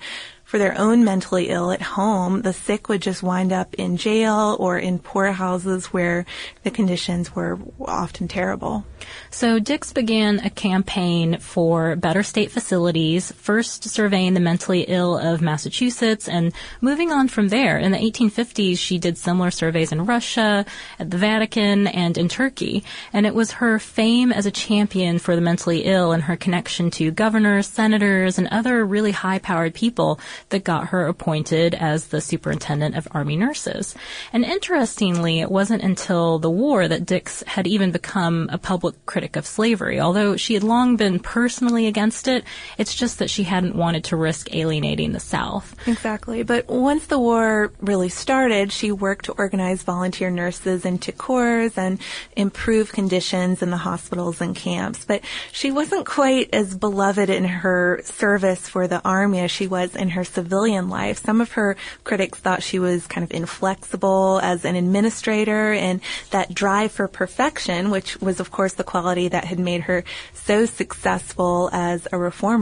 for 0.47 0.57
their 0.57 0.77
own 0.79 1.03
mentally 1.03 1.49
ill 1.49 1.71
at 1.71 1.81
home, 1.81 2.41
the 2.41 2.53
sick 2.53 2.87
would 2.87 3.01
just 3.01 3.21
wind 3.21 3.51
up 3.51 3.73
in 3.73 3.97
jail 3.97 4.55
or 4.61 4.79
in 4.79 4.97
poorhouses 4.97 5.87
where 5.87 6.25
the 6.63 6.71
conditions 6.71 7.35
were 7.35 7.59
often 7.81 8.29
terrible. 8.29 8.85
So 9.29 9.59
Dix 9.59 9.93
began 9.93 10.39
a 10.39 10.49
campaign 10.49 11.39
for 11.39 11.95
better 11.95 12.23
state 12.23 12.51
facilities, 12.51 13.31
first 13.33 13.83
surveying 13.89 14.33
the 14.33 14.39
mentally 14.39 14.81
ill 14.87 15.17
of 15.17 15.41
Massachusetts 15.41 16.29
and 16.29 16.53
moving 16.81 17.11
on 17.11 17.27
from 17.27 17.49
there. 17.49 17.77
In 17.77 17.91
the 17.91 17.97
1850s, 17.97 18.77
she 18.77 18.97
did 18.97 19.17
similar 19.17 19.51
surveys 19.51 19.91
in 19.91 20.05
Russia, 20.05 20.65
at 20.99 21.11
the 21.11 21.17
Vatican, 21.17 21.87
and 21.87 22.17
in 22.17 22.29
Turkey. 22.29 22.83
And 23.11 23.25
it 23.25 23.35
was 23.35 23.51
her 23.53 23.79
fame 23.79 24.31
as 24.31 24.45
a 24.45 24.51
champion 24.51 25.19
for 25.19 25.35
the 25.35 25.41
mentally 25.41 25.83
ill 25.85 26.11
and 26.11 26.23
her 26.23 26.37
connection 26.37 26.89
to 26.91 27.11
governors, 27.11 27.67
senators, 27.67 28.37
and 28.37 28.47
other 28.47 28.85
really 28.85 29.11
high-powered 29.11 29.73
people 29.73 30.19
that 30.49 30.63
got 30.63 30.87
her 30.87 31.05
appointed 31.05 31.75
as 31.75 32.07
the 32.07 32.21
superintendent 32.21 32.95
of 32.95 33.07
army 33.11 33.35
nurses. 33.35 33.93
And 34.31 34.45
interestingly, 34.45 35.41
it 35.41 35.51
wasn't 35.51 35.83
until 35.83 36.39
the 36.39 36.49
war 36.49 36.87
that 36.87 37.05
Dix 37.05 37.43
had 37.43 37.67
even 37.67 37.91
become 37.91 38.49
a 38.51 38.57
public 38.57 39.05
critic 39.17 39.35
of 39.35 39.47
slavery. 39.47 39.99
Although 39.99 40.37
she 40.37 40.53
had 40.53 40.61
long 40.61 40.95
been 40.95 41.17
personally 41.17 41.87
against 41.87 42.27
it, 42.27 42.43
it's 42.77 42.93
just 42.93 43.17
that 43.17 43.31
she 43.31 43.41
hadn't 43.41 43.75
wanted 43.75 44.03
to 44.03 44.15
risk 44.15 44.53
alienating 44.53 45.11
the 45.11 45.19
South. 45.19 45.73
Exactly. 45.87 46.43
But 46.43 46.67
once 46.67 47.07
the 47.07 47.17
war 47.17 47.71
really 47.81 48.09
started, 48.09 48.71
she 48.71 48.91
worked 48.91 49.25
to 49.25 49.31
organize 49.31 49.81
volunteer 49.81 50.29
nurses 50.29 50.85
into 50.85 51.11
corps 51.11 51.71
and 51.75 51.97
improve 52.35 52.91
conditions 52.91 53.63
in 53.63 53.71
the 53.71 53.77
hospitals 53.77 54.39
and 54.39 54.55
camps. 54.55 55.03
But 55.03 55.21
she 55.51 55.71
wasn't 55.71 56.05
quite 56.05 56.53
as 56.53 56.77
beloved 56.77 57.31
in 57.31 57.43
her 57.43 58.01
service 58.03 58.69
for 58.69 58.87
the 58.87 59.01
army 59.03 59.39
as 59.39 59.49
she 59.49 59.65
was 59.65 59.95
in 59.95 60.09
her 60.09 60.23
civilian 60.23 60.89
life. 60.89 61.17
Some 61.17 61.41
of 61.41 61.53
her 61.53 61.75
critics 62.03 62.37
thought 62.37 62.61
she 62.61 62.77
was 62.77 63.07
kind 63.07 63.23
of 63.23 63.31
inflexible 63.31 64.39
as 64.43 64.63
an 64.63 64.75
administrator 64.75 65.73
and 65.73 66.01
that 66.29 66.53
drive 66.53 66.91
for 66.91 67.07
perfection, 67.07 67.89
which 67.89 68.21
was 68.21 68.39
of 68.39 68.51
course 68.51 68.75
the 68.75 68.83
quality 68.83 69.06
that 69.29 69.45
had 69.45 69.59
made 69.59 69.81
her 69.81 70.03
so 70.33 70.65
successful 70.65 71.69
as 71.71 72.07
a 72.11 72.17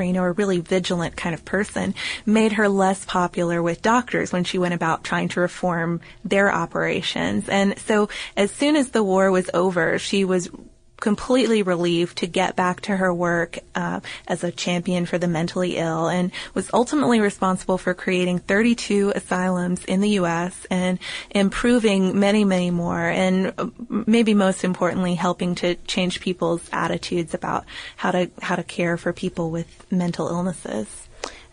you 0.08 0.14
know, 0.14 0.24
a 0.24 0.32
really 0.32 0.60
vigilant 0.60 1.18
kind 1.18 1.34
of 1.34 1.44
person, 1.44 1.94
made 2.26 2.54
her 2.54 2.70
less 2.70 3.04
popular 3.06 3.62
with 3.62 3.82
doctors 3.82 4.32
when 4.32 4.44
she 4.44 4.58
went 4.58 4.74
about 4.74 5.04
trying 5.04 5.28
to 5.30 5.40
reform 5.40 6.02
their 6.24 6.54
operations. 6.54 7.50
And 7.50 7.78
so 7.80 8.10
as 8.38 8.52
soon 8.52 8.76
as 8.76 8.90
the 8.90 9.04
war 9.04 9.32
was 9.32 9.50
over, 9.54 9.98
she 10.00 10.24
was 10.24 10.50
completely 10.98 11.62
relieved 11.62 12.18
to 12.18 12.28
get 12.28 12.56
back 12.56 12.82
to 12.82 12.96
her 12.98 13.14
work 13.14 13.60
uh, 13.76 14.00
as 14.28 14.44
a 14.44 14.52
champion 14.52 15.06
for 15.06 15.18
the 15.18 15.28
mentally 15.28 15.78
ill 15.78 16.08
and 16.08 16.32
was 16.54 16.70
ultimately 16.74 17.20
responsible 17.20 17.78
for 17.78 17.94
creating 17.94 18.40
32 18.40 19.12
asylums 19.16 19.84
in 19.86 20.02
the 20.02 20.10
U.S. 20.12 20.66
and 20.70 21.00
improving 21.32 22.20
many, 22.20 22.46
many 22.46 22.72
more 22.72 23.08
and 23.08 23.54
uh, 23.58 23.68
maybe 23.90 24.34
most 24.34 24.64
importantly 24.64 25.16
helping 25.16 25.56
to 25.56 25.76
change 25.88 26.22
people's 26.22 26.68
attitudes 26.72 27.34
about 27.34 27.66
how 27.98 28.12
to 28.12 28.30
how 28.42 28.56
to 28.56 28.64
care 28.64 28.98
for 28.98 29.14
people 29.14 29.52
with 29.52 29.86
mental 29.92 30.28
illnesses. 30.28 31.05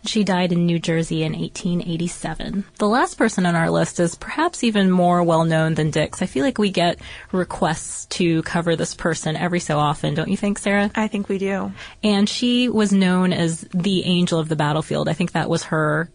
She 0.05 0.23
died 0.23 0.51
in 0.51 0.65
New 0.65 0.79
Jersey 0.79 1.23
in 1.23 1.33
1887. 1.33 2.65
The 2.77 2.87
last 2.87 3.17
person 3.17 3.45
on 3.45 3.55
our 3.55 3.69
list 3.69 3.99
is 3.99 4.15
perhaps 4.15 4.63
even 4.63 4.91
more 4.91 5.23
well 5.23 5.45
known 5.45 5.75
than 5.75 5.91
Dix. 5.91 6.21
I 6.21 6.25
feel 6.25 6.43
like 6.43 6.57
we 6.57 6.71
get 6.71 6.99
requests 7.31 8.05
to 8.17 8.41
cover 8.43 8.75
this 8.75 8.95
person 8.95 9.35
every 9.35 9.59
so 9.59 9.79
often, 9.79 10.13
don't 10.13 10.29
you 10.29 10.37
think, 10.37 10.59
Sarah? 10.59 10.91
I 10.95 11.07
think 11.07 11.29
we 11.29 11.37
do. 11.37 11.71
And 12.03 12.27
she 12.27 12.69
was 12.69 12.91
known 12.91 13.33
as 13.33 13.61
the 13.73 14.03
angel 14.05 14.39
of 14.39 14.49
the 14.49 14.55
battlefield. 14.55 15.07
I 15.07 15.13
think 15.13 15.31
that 15.31 15.49
was 15.49 15.63
her 15.65 16.09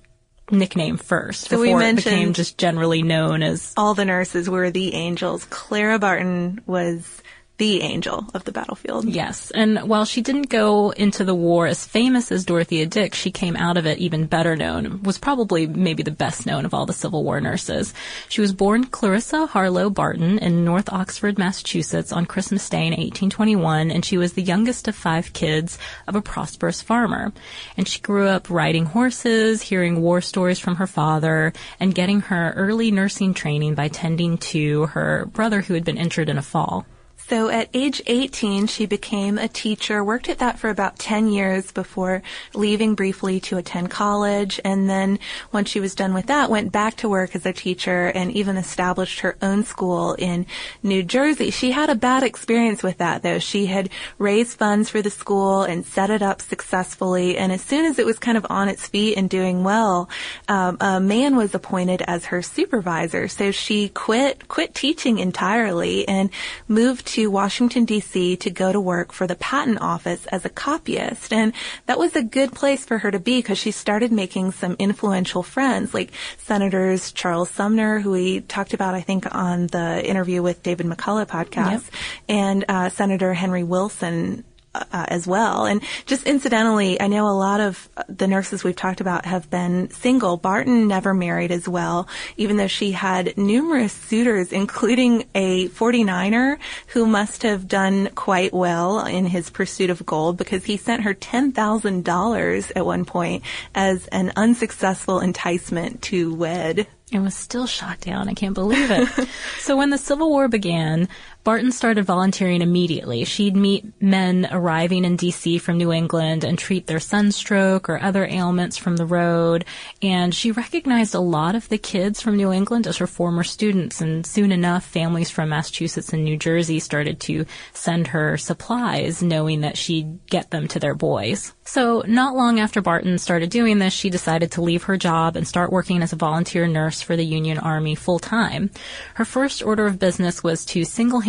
nickname 0.50 0.96
first 0.96 1.48
So 1.48 1.62
before 1.62 1.82
it 1.82 1.96
became 1.96 2.32
just 2.32 2.58
generally 2.58 3.02
known 3.02 3.42
as 3.42 3.72
All 3.76 3.94
the 3.94 4.04
nurses 4.04 4.48
were 4.48 4.70
the 4.70 4.94
angels. 4.94 5.44
Clara 5.44 5.98
Barton 5.98 6.62
was 6.66 7.22
the 7.58 7.82
angel 7.82 8.24
of 8.34 8.44
the 8.44 8.52
battlefield. 8.52 9.04
Yes, 9.04 9.50
and 9.50 9.80
while 9.80 10.04
she 10.04 10.22
didn't 10.22 10.48
go 10.48 10.90
into 10.90 11.24
the 11.24 11.34
war 11.34 11.66
as 11.66 11.84
famous 11.84 12.30
as 12.30 12.44
Dorothea 12.44 12.86
Dix, 12.86 13.18
she 13.18 13.32
came 13.32 13.56
out 13.56 13.76
of 13.76 13.84
it 13.84 13.98
even 13.98 14.26
better 14.26 14.54
known, 14.54 15.02
was 15.02 15.18
probably 15.18 15.66
maybe 15.66 16.04
the 16.04 16.12
best 16.12 16.46
known 16.46 16.64
of 16.64 16.72
all 16.72 16.86
the 16.86 16.92
Civil 16.92 17.24
War 17.24 17.40
nurses. 17.40 17.92
She 18.28 18.40
was 18.40 18.52
born 18.52 18.84
Clarissa 18.84 19.46
Harlowe 19.46 19.90
Barton 19.90 20.38
in 20.38 20.64
North 20.64 20.92
Oxford, 20.92 21.36
Massachusetts 21.36 22.12
on 22.12 22.26
Christmas 22.26 22.68
Day 22.68 22.86
in 22.86 22.92
1821, 22.92 23.90
and 23.90 24.04
she 24.04 24.18
was 24.18 24.34
the 24.34 24.42
youngest 24.42 24.86
of 24.86 24.94
five 24.94 25.32
kids 25.32 25.78
of 26.06 26.14
a 26.14 26.22
prosperous 26.22 26.80
farmer. 26.80 27.32
And 27.76 27.88
she 27.88 28.00
grew 28.00 28.28
up 28.28 28.48
riding 28.50 28.86
horses, 28.86 29.62
hearing 29.62 30.00
war 30.00 30.20
stories 30.20 30.60
from 30.60 30.76
her 30.76 30.86
father, 30.86 31.52
and 31.80 31.94
getting 31.94 32.20
her 32.20 32.52
early 32.56 32.92
nursing 32.92 33.34
training 33.34 33.74
by 33.74 33.88
tending 33.88 34.38
to 34.38 34.86
her 34.86 35.26
brother 35.26 35.60
who 35.60 35.74
had 35.74 35.84
been 35.84 35.98
injured 35.98 36.28
in 36.28 36.38
a 36.38 36.42
fall. 36.42 36.86
So 37.28 37.50
at 37.50 37.68
age 37.74 38.00
18, 38.06 38.68
she 38.68 38.86
became 38.86 39.36
a 39.36 39.48
teacher, 39.48 40.02
worked 40.02 40.30
at 40.30 40.38
that 40.38 40.58
for 40.58 40.70
about 40.70 40.98
10 40.98 41.28
years 41.28 41.70
before 41.72 42.22
leaving 42.54 42.94
briefly 42.94 43.38
to 43.40 43.58
attend 43.58 43.90
college. 43.90 44.58
And 44.64 44.88
then 44.88 45.18
once 45.52 45.68
she 45.68 45.78
was 45.78 45.94
done 45.94 46.14
with 46.14 46.26
that, 46.26 46.48
went 46.48 46.72
back 46.72 46.96
to 46.96 47.08
work 47.08 47.36
as 47.36 47.44
a 47.44 47.52
teacher 47.52 48.06
and 48.06 48.32
even 48.32 48.56
established 48.56 49.20
her 49.20 49.36
own 49.42 49.64
school 49.64 50.14
in 50.14 50.46
New 50.82 51.02
Jersey. 51.02 51.50
She 51.50 51.72
had 51.72 51.90
a 51.90 51.94
bad 51.94 52.22
experience 52.22 52.82
with 52.82 52.96
that 52.96 53.22
though. 53.22 53.38
She 53.38 53.66
had 53.66 53.90
raised 54.16 54.56
funds 54.56 54.88
for 54.88 55.02
the 55.02 55.10
school 55.10 55.64
and 55.64 55.84
set 55.84 56.08
it 56.08 56.22
up 56.22 56.40
successfully. 56.40 57.36
And 57.36 57.52
as 57.52 57.60
soon 57.60 57.84
as 57.84 57.98
it 57.98 58.06
was 58.06 58.18
kind 58.18 58.38
of 58.38 58.46
on 58.48 58.70
its 58.70 58.86
feet 58.86 59.18
and 59.18 59.28
doing 59.28 59.64
well, 59.64 60.08
um, 60.48 60.78
a 60.80 60.98
man 60.98 61.36
was 61.36 61.54
appointed 61.54 62.00
as 62.06 62.26
her 62.26 62.40
supervisor. 62.40 63.28
So 63.28 63.50
she 63.50 63.90
quit, 63.90 64.48
quit 64.48 64.74
teaching 64.74 65.18
entirely 65.18 66.08
and 66.08 66.30
moved 66.68 67.06
to 67.08 67.17
Washington 67.26 67.84
D.C. 67.84 68.36
to 68.36 68.50
go 68.50 68.72
to 68.72 68.80
work 68.80 69.12
for 69.12 69.26
the 69.26 69.34
patent 69.34 69.80
office 69.80 70.26
as 70.26 70.44
a 70.44 70.48
copyist. 70.48 71.32
And 71.32 71.52
that 71.86 71.98
was 71.98 72.14
a 72.16 72.22
good 72.22 72.52
place 72.52 72.84
for 72.84 72.98
her 72.98 73.10
to 73.10 73.18
be 73.18 73.38
because 73.38 73.58
she 73.58 73.70
started 73.70 74.12
making 74.12 74.52
some 74.52 74.76
influential 74.78 75.42
friends 75.42 75.94
like 75.94 76.12
Senators 76.38 77.12
Charles 77.12 77.50
Sumner, 77.50 78.00
who 78.00 78.12
we 78.12 78.40
talked 78.40 78.74
about, 78.74 78.94
I 78.94 79.00
think, 79.00 79.34
on 79.34 79.66
the 79.68 80.04
interview 80.04 80.42
with 80.42 80.62
David 80.62 80.86
McCullough 80.86 81.26
podcast, 81.26 81.70
yep. 81.70 81.82
and 82.28 82.64
uh, 82.68 82.88
Senator 82.88 83.34
Henry 83.34 83.64
Wilson 83.64 84.44
uh, 84.92 85.06
as 85.08 85.26
well. 85.26 85.66
And 85.66 85.82
just 86.06 86.26
incidentally, 86.26 87.00
I 87.00 87.06
know 87.06 87.28
a 87.28 87.36
lot 87.36 87.60
of 87.60 87.88
the 88.08 88.26
nurses 88.26 88.64
we've 88.64 88.76
talked 88.76 89.00
about 89.00 89.26
have 89.26 89.50
been 89.50 89.90
single. 89.90 90.36
Barton 90.36 90.88
never 90.88 91.14
married 91.14 91.50
as 91.50 91.68
well, 91.68 92.08
even 92.36 92.56
though 92.56 92.66
she 92.66 92.92
had 92.92 93.36
numerous 93.36 93.92
suitors, 93.92 94.52
including 94.52 95.24
a 95.34 95.68
49er 95.68 96.58
who 96.88 97.06
must 97.06 97.42
have 97.42 97.68
done 97.68 98.10
quite 98.14 98.52
well 98.52 99.04
in 99.06 99.26
his 99.26 99.50
pursuit 99.50 99.90
of 99.90 100.04
gold 100.06 100.36
because 100.36 100.64
he 100.64 100.76
sent 100.76 101.02
her 101.02 101.14
$10,000 101.14 102.72
at 102.76 102.86
one 102.86 103.04
point 103.04 103.42
as 103.74 104.06
an 104.08 104.32
unsuccessful 104.36 105.20
enticement 105.20 106.02
to 106.02 106.34
wed. 106.34 106.86
and 107.12 107.22
was 107.22 107.34
still 107.34 107.66
shot 107.66 108.00
down. 108.00 108.28
I 108.28 108.34
can't 108.34 108.54
believe 108.54 108.90
it. 108.90 109.28
so 109.58 109.76
when 109.76 109.90
the 109.90 109.98
Civil 109.98 110.28
War 110.28 110.48
began, 110.48 111.08
Barton 111.48 111.72
started 111.72 112.04
volunteering 112.04 112.60
immediately. 112.60 113.24
She'd 113.24 113.56
meet 113.56 113.86
men 114.02 114.46
arriving 114.50 115.06
in 115.06 115.16
DC 115.16 115.58
from 115.62 115.78
New 115.78 115.90
England 115.90 116.44
and 116.44 116.58
treat 116.58 116.86
their 116.86 117.00
sunstroke 117.00 117.88
or 117.88 117.98
other 118.02 118.26
ailments 118.26 118.76
from 118.76 118.96
the 118.96 119.06
road. 119.06 119.64
And 120.02 120.34
she 120.34 120.50
recognized 120.52 121.14
a 121.14 121.20
lot 121.20 121.54
of 121.54 121.66
the 121.70 121.78
kids 121.78 122.20
from 122.20 122.36
New 122.36 122.52
England 122.52 122.86
as 122.86 122.98
her 122.98 123.06
former 123.06 123.44
students. 123.44 124.02
And 124.02 124.26
soon 124.26 124.52
enough, 124.52 124.84
families 124.84 125.30
from 125.30 125.48
Massachusetts 125.48 126.12
and 126.12 126.22
New 126.22 126.36
Jersey 126.36 126.80
started 126.80 127.18
to 127.20 127.46
send 127.72 128.08
her 128.08 128.36
supplies, 128.36 129.22
knowing 129.22 129.62
that 129.62 129.78
she'd 129.78 130.18
get 130.26 130.50
them 130.50 130.68
to 130.68 130.78
their 130.78 130.94
boys. 130.94 131.54
So 131.64 132.02
not 132.06 132.34
long 132.34 132.60
after 132.60 132.82
Barton 132.82 133.16
started 133.16 133.48
doing 133.48 133.78
this, 133.78 133.94
she 133.94 134.10
decided 134.10 134.52
to 134.52 134.62
leave 134.62 134.82
her 134.82 134.98
job 134.98 135.34
and 135.34 135.48
start 135.48 135.72
working 135.72 136.02
as 136.02 136.12
a 136.12 136.16
volunteer 136.16 136.66
nurse 136.66 137.00
for 137.00 137.16
the 137.16 137.24
Union 137.24 137.56
Army 137.56 137.94
full 137.94 138.18
time. 138.18 138.70
Her 139.14 139.24
first 139.24 139.62
order 139.62 139.86
of 139.86 139.98
business 139.98 140.42
was 140.42 140.66
to 140.66 140.84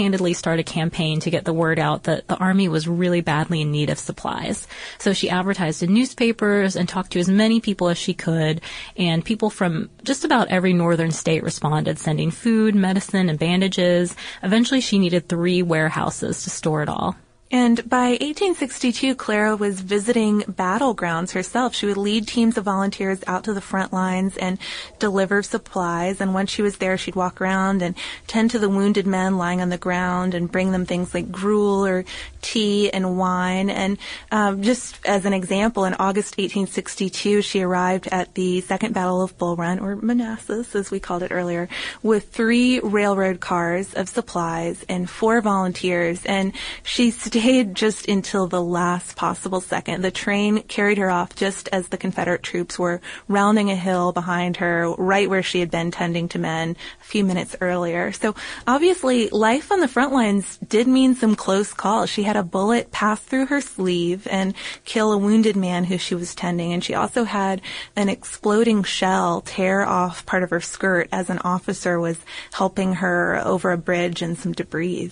single-handedly 0.10 0.34
start 0.34 0.60
a 0.60 0.64
campaign 0.64 1.20
to 1.20 1.30
get 1.30 1.46
the 1.46 1.54
word 1.54 1.78
out 1.78 2.04
that 2.04 2.28
the 2.28 2.38
Army 2.38 2.68
was 2.68 2.88
really 2.88 3.22
badly 3.22 3.62
in 3.62 3.72
need 3.72 3.92
of 3.92 4.00
supplies. 4.00 4.68
So 4.98 5.14
she 5.14 5.30
advertised 5.30 5.84
in 5.84 5.94
newspapers 5.94 6.76
and 6.76 6.90
talked 6.90 7.12
to 7.12 7.20
as 7.20 7.30
many 7.30 7.60
people 7.62 7.90
as 7.90 7.98
she 7.98 8.16
could, 8.16 8.62
and 8.98 9.24
people 9.24 9.52
from 9.52 9.90
just 10.04 10.26
about 10.26 10.48
every 10.48 10.74
northern 10.74 11.12
state 11.12 11.44
responded, 11.44 12.00
sending 12.00 12.32
food, 12.32 12.74
medicine, 12.74 13.30
and 13.30 13.38
bandages. 13.38 14.16
Eventually 14.42 14.82
she 14.82 14.98
needed 14.98 15.30
three 15.30 15.62
warehouses 15.62 16.44
to 16.44 16.50
store 16.50 16.82
it 16.82 16.90
all. 16.90 17.16
And 17.52 17.90
by 17.90 18.10
1862, 18.10 19.16
Clara 19.16 19.56
was 19.56 19.82
visiting 19.82 20.42
battlegrounds 20.42 21.32
herself. 21.32 21.74
She 21.74 21.88
would 21.88 21.98
lead 21.98 22.28
teams 22.28 22.60
of 22.60 22.66
volunteers 22.66 23.24
out 23.26 23.44
to 23.46 23.54
the 23.56 23.62
front 23.62 23.92
lines 23.92 24.38
and 24.38 24.60
deliver 25.00 25.42
supplies. 25.42 26.22
And 26.22 26.36
once 26.36 26.52
she 26.52 26.62
was 26.62 26.78
there, 26.78 26.96
she'd 26.96 27.16
walk 27.16 27.42
around 27.42 27.82
and 27.82 27.96
tend 28.28 28.52
to 28.52 28.60
the 28.60 28.70
wounded 28.70 29.08
men 29.08 29.40
lying 29.40 29.62
on 29.62 29.70
the 29.70 29.80
ground 29.80 30.36
and 30.36 30.52
bring 30.52 30.72
them 30.72 30.86
things 30.86 31.16
like 31.16 31.32
gruel 31.32 31.88
or 31.88 32.06
tea 32.44 32.92
and 32.92 33.18
wine. 33.18 33.72
And 33.72 33.98
um, 34.32 34.62
just 34.62 35.00
as 35.04 35.26
an 35.26 35.34
example, 35.34 35.86
in 35.86 35.96
August 35.96 36.38
1862, 36.38 37.42
she 37.42 37.62
arrived 37.64 38.08
at 38.12 38.36
the 38.36 38.62
Second 38.62 38.94
Battle 38.94 39.24
of 39.24 39.36
Bull 39.40 39.56
Run, 39.56 39.80
or 39.80 39.96
Manassas, 39.96 40.76
as 40.76 40.92
we 40.92 41.00
called 41.00 41.24
it 41.24 41.32
earlier, 41.32 41.68
with 42.04 42.30
three 42.30 42.80
railroad 42.80 43.40
cars 43.40 43.96
of 43.96 44.08
supplies 44.08 44.86
and 44.88 45.10
four 45.10 45.42
volunteers. 45.42 46.24
And 46.28 46.54
she 46.84 47.10
stayed 47.10 47.39
just 47.40 48.08
until 48.08 48.48
the 48.48 48.62
last 48.62 49.16
possible 49.16 49.62
second. 49.62 50.04
The 50.04 50.12
train 50.12 50.64
carried 50.64 50.98
her 50.98 51.10
off 51.10 51.36
just 51.36 51.70
as 51.72 51.88
the 51.88 51.98
Confederate 51.98 52.44
troops 52.44 52.78
were 52.78 53.02
rounding 53.28 53.72
a 53.72 53.76
hill 53.76 54.12
behind 54.12 54.58
her, 54.58 54.94
right 54.98 55.30
where 55.30 55.42
she 55.42 55.60
had 55.60 55.72
been 55.72 55.90
tending 55.90 56.28
to 56.30 56.40
men 56.40 56.76
a 57.02 57.04
few 57.04 57.24
minutes 57.24 57.56
earlier. 57.62 58.12
So 58.12 58.36
obviously, 58.68 59.30
life 59.30 59.72
on 59.72 59.80
the 59.80 59.88
front 59.88 60.14
lines 60.14 60.58
did 60.68 60.88
mean 60.88 61.16
some 61.16 61.36
close 61.36 61.74
calls. 61.74 62.10
She 62.10 62.24
had 62.24 62.36
a 62.36 62.44
bullet 62.44 62.92
pass 62.92 63.22
through 63.22 63.46
her 63.48 63.62
sleeve 63.62 64.28
and 64.30 64.54
kill 64.84 65.12
a 65.12 65.18
wounded 65.18 65.56
man 65.56 65.86
who 65.86 65.98
she 65.98 66.16
was 66.16 66.36
tending, 66.36 66.74
and 66.74 66.84
she 66.84 66.94
also 66.94 67.24
had 67.24 67.62
an 67.96 68.10
exploding 68.10 68.84
shell 68.84 69.42
tear 69.42 69.86
off 69.86 70.26
part 70.26 70.44
of 70.44 70.50
her 70.50 70.62
skirt 70.62 71.08
as 71.12 71.30
an 71.30 71.40
officer 71.40 72.00
was 72.00 72.20
helping 72.54 72.96
her 72.96 73.42
over 73.46 73.72
a 73.72 73.78
bridge 73.78 74.22
and 74.22 74.38
some 74.38 74.52
debris. 74.52 75.12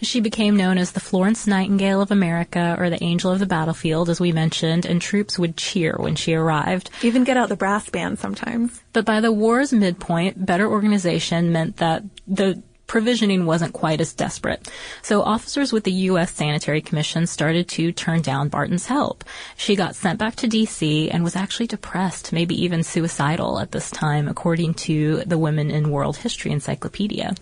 She 0.00 0.20
became 0.20 0.56
known 0.56 0.78
as 0.78 0.92
the 0.92 1.00
Florence 1.00 1.46
Nightingale 1.46 2.00
of 2.00 2.10
America 2.10 2.76
or 2.78 2.90
the 2.90 3.02
Angel 3.02 3.30
of 3.30 3.38
the 3.38 3.46
Battlefield, 3.46 4.08
as 4.08 4.20
we 4.20 4.32
mentioned, 4.32 4.84
and 4.84 5.00
troops 5.00 5.38
would 5.38 5.56
cheer 5.56 5.96
when 5.98 6.16
she 6.16 6.34
arrived. 6.34 6.90
Even 7.02 7.24
get 7.24 7.36
out 7.36 7.48
the 7.48 7.56
brass 7.56 7.88
band 7.88 8.18
sometimes. 8.18 8.82
But 8.92 9.04
by 9.04 9.20
the 9.20 9.32
war's 9.32 9.72
midpoint, 9.72 10.44
better 10.44 10.68
organization 10.68 11.52
meant 11.52 11.76
that 11.78 12.02
the 12.26 12.62
provisioning 12.92 13.46
wasn't 13.46 13.72
quite 13.72 14.02
as 14.02 14.12
desperate. 14.12 14.70
So 15.00 15.22
officers 15.22 15.72
with 15.72 15.84
the 15.84 15.92
U.S. 16.10 16.32
Sanitary 16.32 16.82
Commission 16.82 17.26
started 17.26 17.66
to 17.70 17.90
turn 17.90 18.20
down 18.20 18.50
Barton's 18.50 18.84
help. 18.84 19.24
She 19.56 19.76
got 19.76 19.96
sent 19.96 20.18
back 20.18 20.36
to 20.36 20.46
D.C. 20.46 21.10
and 21.10 21.24
was 21.24 21.34
actually 21.34 21.68
depressed, 21.68 22.34
maybe 22.34 22.54
even 22.62 22.82
suicidal 22.82 23.60
at 23.60 23.72
this 23.72 23.90
time, 23.90 24.28
according 24.28 24.74
to 24.74 25.22
the 25.24 25.38
Women 25.38 25.70
in 25.70 25.90
World 25.90 26.18
History 26.18 26.50
Encyclopedia. 26.50 27.34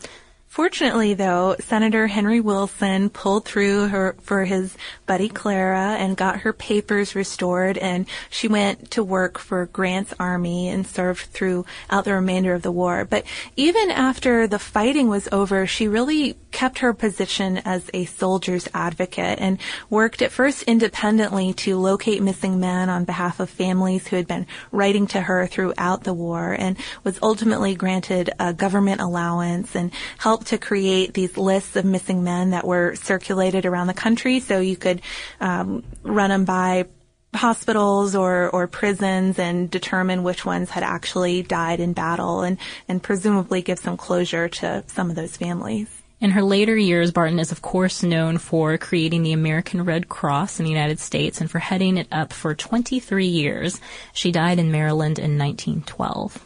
Fortunately, 0.51 1.15
though, 1.15 1.55
Senator 1.61 2.09
Henry 2.09 2.41
Wilson 2.41 3.09
pulled 3.09 3.45
through 3.45 3.87
her 3.87 4.17
for 4.21 4.45
his 4.45 4.77
buddy 5.07 5.29
Clara 5.29 5.95
and 5.97 6.17
got 6.17 6.41
her 6.41 6.53
papers 6.53 7.15
restored, 7.15 7.79
and 7.79 8.05
she 8.31 8.49
went 8.49 8.91
to 8.91 9.05
work 9.05 9.39
for 9.39 9.67
Grant's 9.67 10.13
army 10.19 10.69
and 10.69 10.85
served 10.85 11.27
throughout 11.27 12.05
the 12.05 12.15
remainder 12.15 12.53
of 12.53 12.63
the 12.63 12.73
war. 12.73 13.05
But 13.05 13.27
even 13.55 13.93
after 13.93 14.49
the 14.49 14.59
fighting 14.59 15.09
was 15.09 15.29
over, 15.31 15.69
she 15.69 15.87
really 15.87 16.37
kept 16.51 16.81
her 16.81 16.93
position 16.93 17.59
as 17.59 17.89
a 17.95 18.07
soldier's 18.07 18.69
advocate 18.75 19.39
and 19.39 19.57
worked 19.89 20.21
at 20.21 20.33
first 20.33 20.65
independently 20.65 21.53
to 21.53 21.79
locate 21.79 22.25
missing 22.25 22.59
men 22.59 22.89
on 22.89 23.05
behalf 23.05 23.39
of 23.39 23.49
families 23.49 24.09
who 24.09 24.17
had 24.17 24.27
been 24.27 24.49
writing 24.73 25.07
to 25.07 25.21
her 25.21 25.47
throughout 25.47 26.03
the 26.03 26.13
war, 26.13 26.57
and 26.59 26.77
was 27.05 27.21
ultimately 27.23 27.77
granted 27.77 28.31
a 28.41 28.53
government 28.53 29.01
allowance 29.01 29.77
and 29.77 29.93
helped 30.19 30.39
helped 30.40 30.48
to 30.48 30.59
create 30.59 31.12
these 31.12 31.37
lists 31.37 31.76
of 31.76 31.85
missing 31.85 32.24
men 32.24 32.50
that 32.50 32.66
were 32.66 32.94
circulated 32.94 33.66
around 33.66 33.88
the 33.88 33.94
country 33.94 34.40
so 34.40 34.59
you 34.59 34.76
could 34.76 35.03
um, 35.38 35.83
run 36.03 36.31
them 36.31 36.46
by 36.46 36.87
hospitals 37.35 38.16
or, 38.16 38.48
or 38.50 38.66
prisons 38.66 39.38
and 39.38 39.70
determine 39.70 40.22
which 40.22 40.44
ones 40.46 40.70
had 40.70 40.83
actually 40.83 41.42
died 41.42 41.79
in 41.79 41.92
battle 41.92 42.40
and, 42.40 42.57
and 42.88 43.03
presumably 43.03 43.61
give 43.61 43.79
some 43.79 43.98
closure 43.98 44.48
to 44.48 44.83
some 44.87 45.11
of 45.11 45.16
those 45.16 45.37
families. 45.37 45.88
In 46.20 46.31
her 46.31 46.42
later 46.42 46.76
years, 46.76 47.12
Barton 47.12 47.38
is 47.38 47.53
of 47.53 47.61
course 47.61 48.03
known 48.03 48.38
for 48.38 48.79
creating 48.79 49.22
the 49.22 49.33
American 49.33 49.85
Red 49.85 50.09
Cross 50.09 50.59
in 50.59 50.64
the 50.64 50.72
United 50.72 50.98
States 50.98 51.40
and 51.40 51.50
for 51.50 51.59
heading 51.59 51.98
it 51.98 52.09
up 52.11 52.33
for 52.33 52.55
23 52.55 53.26
years. 53.26 53.81
She 54.14 54.33
died 54.33 54.59
in 54.59 54.72
Maryland 54.72 55.18
in 55.18 55.38
1912. 55.38 56.42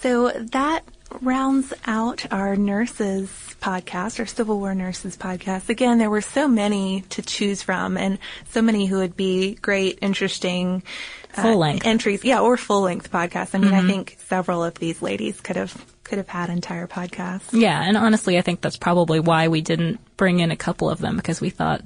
So 0.00 0.30
that 0.52 0.84
rounds 1.20 1.72
out 1.86 2.26
our 2.32 2.56
nurses 2.56 3.28
podcast, 3.60 4.18
our 4.18 4.26
Civil 4.26 4.58
War 4.58 4.74
nurses 4.74 5.16
podcast. 5.16 5.68
Again, 5.68 5.98
there 5.98 6.10
were 6.10 6.20
so 6.20 6.48
many 6.48 7.02
to 7.10 7.22
choose 7.22 7.62
from 7.62 7.96
and 7.96 8.18
so 8.50 8.60
many 8.60 8.86
who 8.86 8.98
would 8.98 9.16
be 9.16 9.54
great, 9.54 9.98
interesting, 10.02 10.82
uh, 11.36 11.42
full 11.42 11.58
length 11.58 11.86
entries. 11.86 12.24
Yeah, 12.24 12.40
or 12.40 12.56
full 12.56 12.82
length 12.82 13.10
podcasts. 13.10 13.54
I 13.54 13.58
mean, 13.58 13.70
mm-hmm. 13.70 13.86
I 13.86 13.90
think 13.90 14.16
several 14.26 14.62
of 14.62 14.74
these 14.74 15.00
ladies 15.02 15.40
could 15.40 15.56
have 15.56 15.74
could 16.04 16.18
have 16.18 16.28
had 16.28 16.50
entire 16.50 16.86
podcasts. 16.86 17.58
Yeah, 17.58 17.82
and 17.82 17.96
honestly, 17.96 18.36
I 18.36 18.42
think 18.42 18.60
that's 18.60 18.76
probably 18.76 19.20
why 19.20 19.48
we 19.48 19.62
didn't 19.62 20.00
bring 20.16 20.40
in 20.40 20.50
a 20.50 20.56
couple 20.56 20.90
of 20.90 20.98
them 20.98 21.16
because 21.16 21.40
we 21.40 21.48
thought 21.48 21.82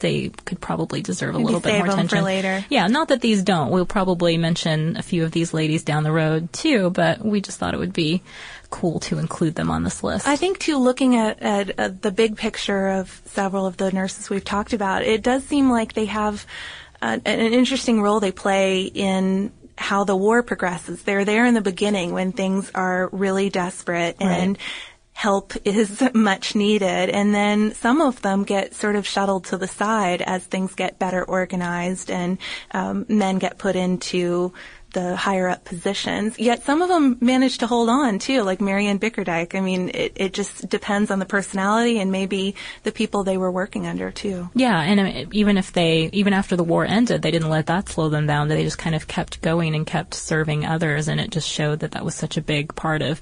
they 0.00 0.30
could 0.44 0.60
probably 0.60 1.02
deserve 1.02 1.34
a 1.34 1.38
Maybe 1.38 1.44
little 1.44 1.60
bit 1.60 1.78
more 1.78 1.86
attention. 1.86 2.24
later. 2.24 2.64
Yeah, 2.68 2.86
not 2.88 3.08
that 3.08 3.20
these 3.20 3.42
don't. 3.42 3.70
We'll 3.70 3.86
probably 3.86 4.36
mention 4.36 4.96
a 4.96 5.02
few 5.02 5.24
of 5.24 5.32
these 5.32 5.54
ladies 5.54 5.84
down 5.84 6.02
the 6.02 6.12
road 6.12 6.52
too, 6.52 6.90
but 6.90 7.24
we 7.24 7.40
just 7.40 7.58
thought 7.58 7.74
it 7.74 7.78
would 7.78 7.92
be 7.92 8.22
cool 8.70 9.00
to 9.00 9.18
include 9.18 9.54
them 9.54 9.70
on 9.70 9.82
this 9.84 10.02
list. 10.02 10.28
I 10.28 10.36
think 10.36 10.58
too, 10.58 10.78
looking 10.78 11.16
at, 11.16 11.40
at, 11.42 11.78
at 11.78 12.02
the 12.02 12.10
big 12.10 12.36
picture 12.36 12.88
of 12.88 13.20
several 13.26 13.66
of 13.66 13.76
the 13.76 13.90
nurses 13.92 14.30
we've 14.30 14.44
talked 14.44 14.72
about, 14.72 15.02
it 15.02 15.22
does 15.22 15.44
seem 15.44 15.70
like 15.70 15.92
they 15.94 16.06
have 16.06 16.46
an 17.02 17.20
interesting 17.24 18.02
role 18.02 18.20
they 18.20 18.32
play 18.32 18.82
in 18.82 19.52
how 19.78 20.04
the 20.04 20.14
war 20.14 20.42
progresses. 20.42 21.02
They're 21.02 21.24
there 21.24 21.46
in 21.46 21.54
the 21.54 21.62
beginning 21.62 22.12
when 22.12 22.32
things 22.32 22.70
are 22.74 23.08
really 23.12 23.48
desperate 23.48 24.16
and 24.20 24.58
right 24.58 24.60
help 25.20 25.52
is 25.66 26.02
much 26.14 26.54
needed. 26.54 27.10
And 27.10 27.34
then 27.34 27.74
some 27.74 28.00
of 28.00 28.22
them 28.22 28.42
get 28.44 28.74
sort 28.74 28.96
of 28.96 29.06
shuttled 29.06 29.44
to 29.46 29.58
the 29.58 29.68
side 29.68 30.22
as 30.22 30.44
things 30.46 30.74
get 30.74 30.98
better 30.98 31.22
organized 31.22 32.10
and 32.10 32.38
um, 32.70 33.04
men 33.06 33.38
get 33.38 33.58
put 33.58 33.76
into 33.76 34.54
the 34.94 35.14
higher 35.14 35.46
up 35.46 35.66
positions. 35.66 36.38
Yet 36.38 36.64
some 36.64 36.80
of 36.80 36.88
them 36.88 37.18
managed 37.20 37.60
to 37.60 37.66
hold 37.66 37.90
on 37.90 38.18
too, 38.18 38.42
like 38.44 38.62
Mary 38.62 38.86
Ann 38.86 38.98
Bickerdyke. 38.98 39.54
I 39.54 39.60
mean, 39.60 39.90
it, 39.90 40.12
it 40.16 40.32
just 40.32 40.66
depends 40.70 41.10
on 41.10 41.18
the 41.18 41.26
personality 41.26 42.00
and 42.00 42.10
maybe 42.10 42.54
the 42.84 42.90
people 42.90 43.22
they 43.22 43.36
were 43.36 43.52
working 43.52 43.86
under 43.86 44.10
too. 44.10 44.48
Yeah, 44.54 44.80
and 44.80 45.00
mean, 45.02 45.28
even 45.32 45.58
if 45.58 45.70
they, 45.74 46.08
even 46.14 46.32
after 46.32 46.56
the 46.56 46.64
war 46.64 46.86
ended, 46.86 47.20
they 47.20 47.30
didn't 47.30 47.50
let 47.50 47.66
that 47.66 47.90
slow 47.90 48.08
them 48.08 48.26
down. 48.26 48.48
They 48.48 48.64
just 48.64 48.78
kind 48.78 48.96
of 48.96 49.06
kept 49.06 49.42
going 49.42 49.74
and 49.74 49.86
kept 49.86 50.14
serving 50.14 50.64
others, 50.64 51.08
and 51.08 51.20
it 51.20 51.30
just 51.30 51.48
showed 51.48 51.80
that 51.80 51.92
that 51.92 52.06
was 52.06 52.14
such 52.14 52.38
a 52.38 52.42
big 52.42 52.74
part 52.74 53.02
of 53.02 53.20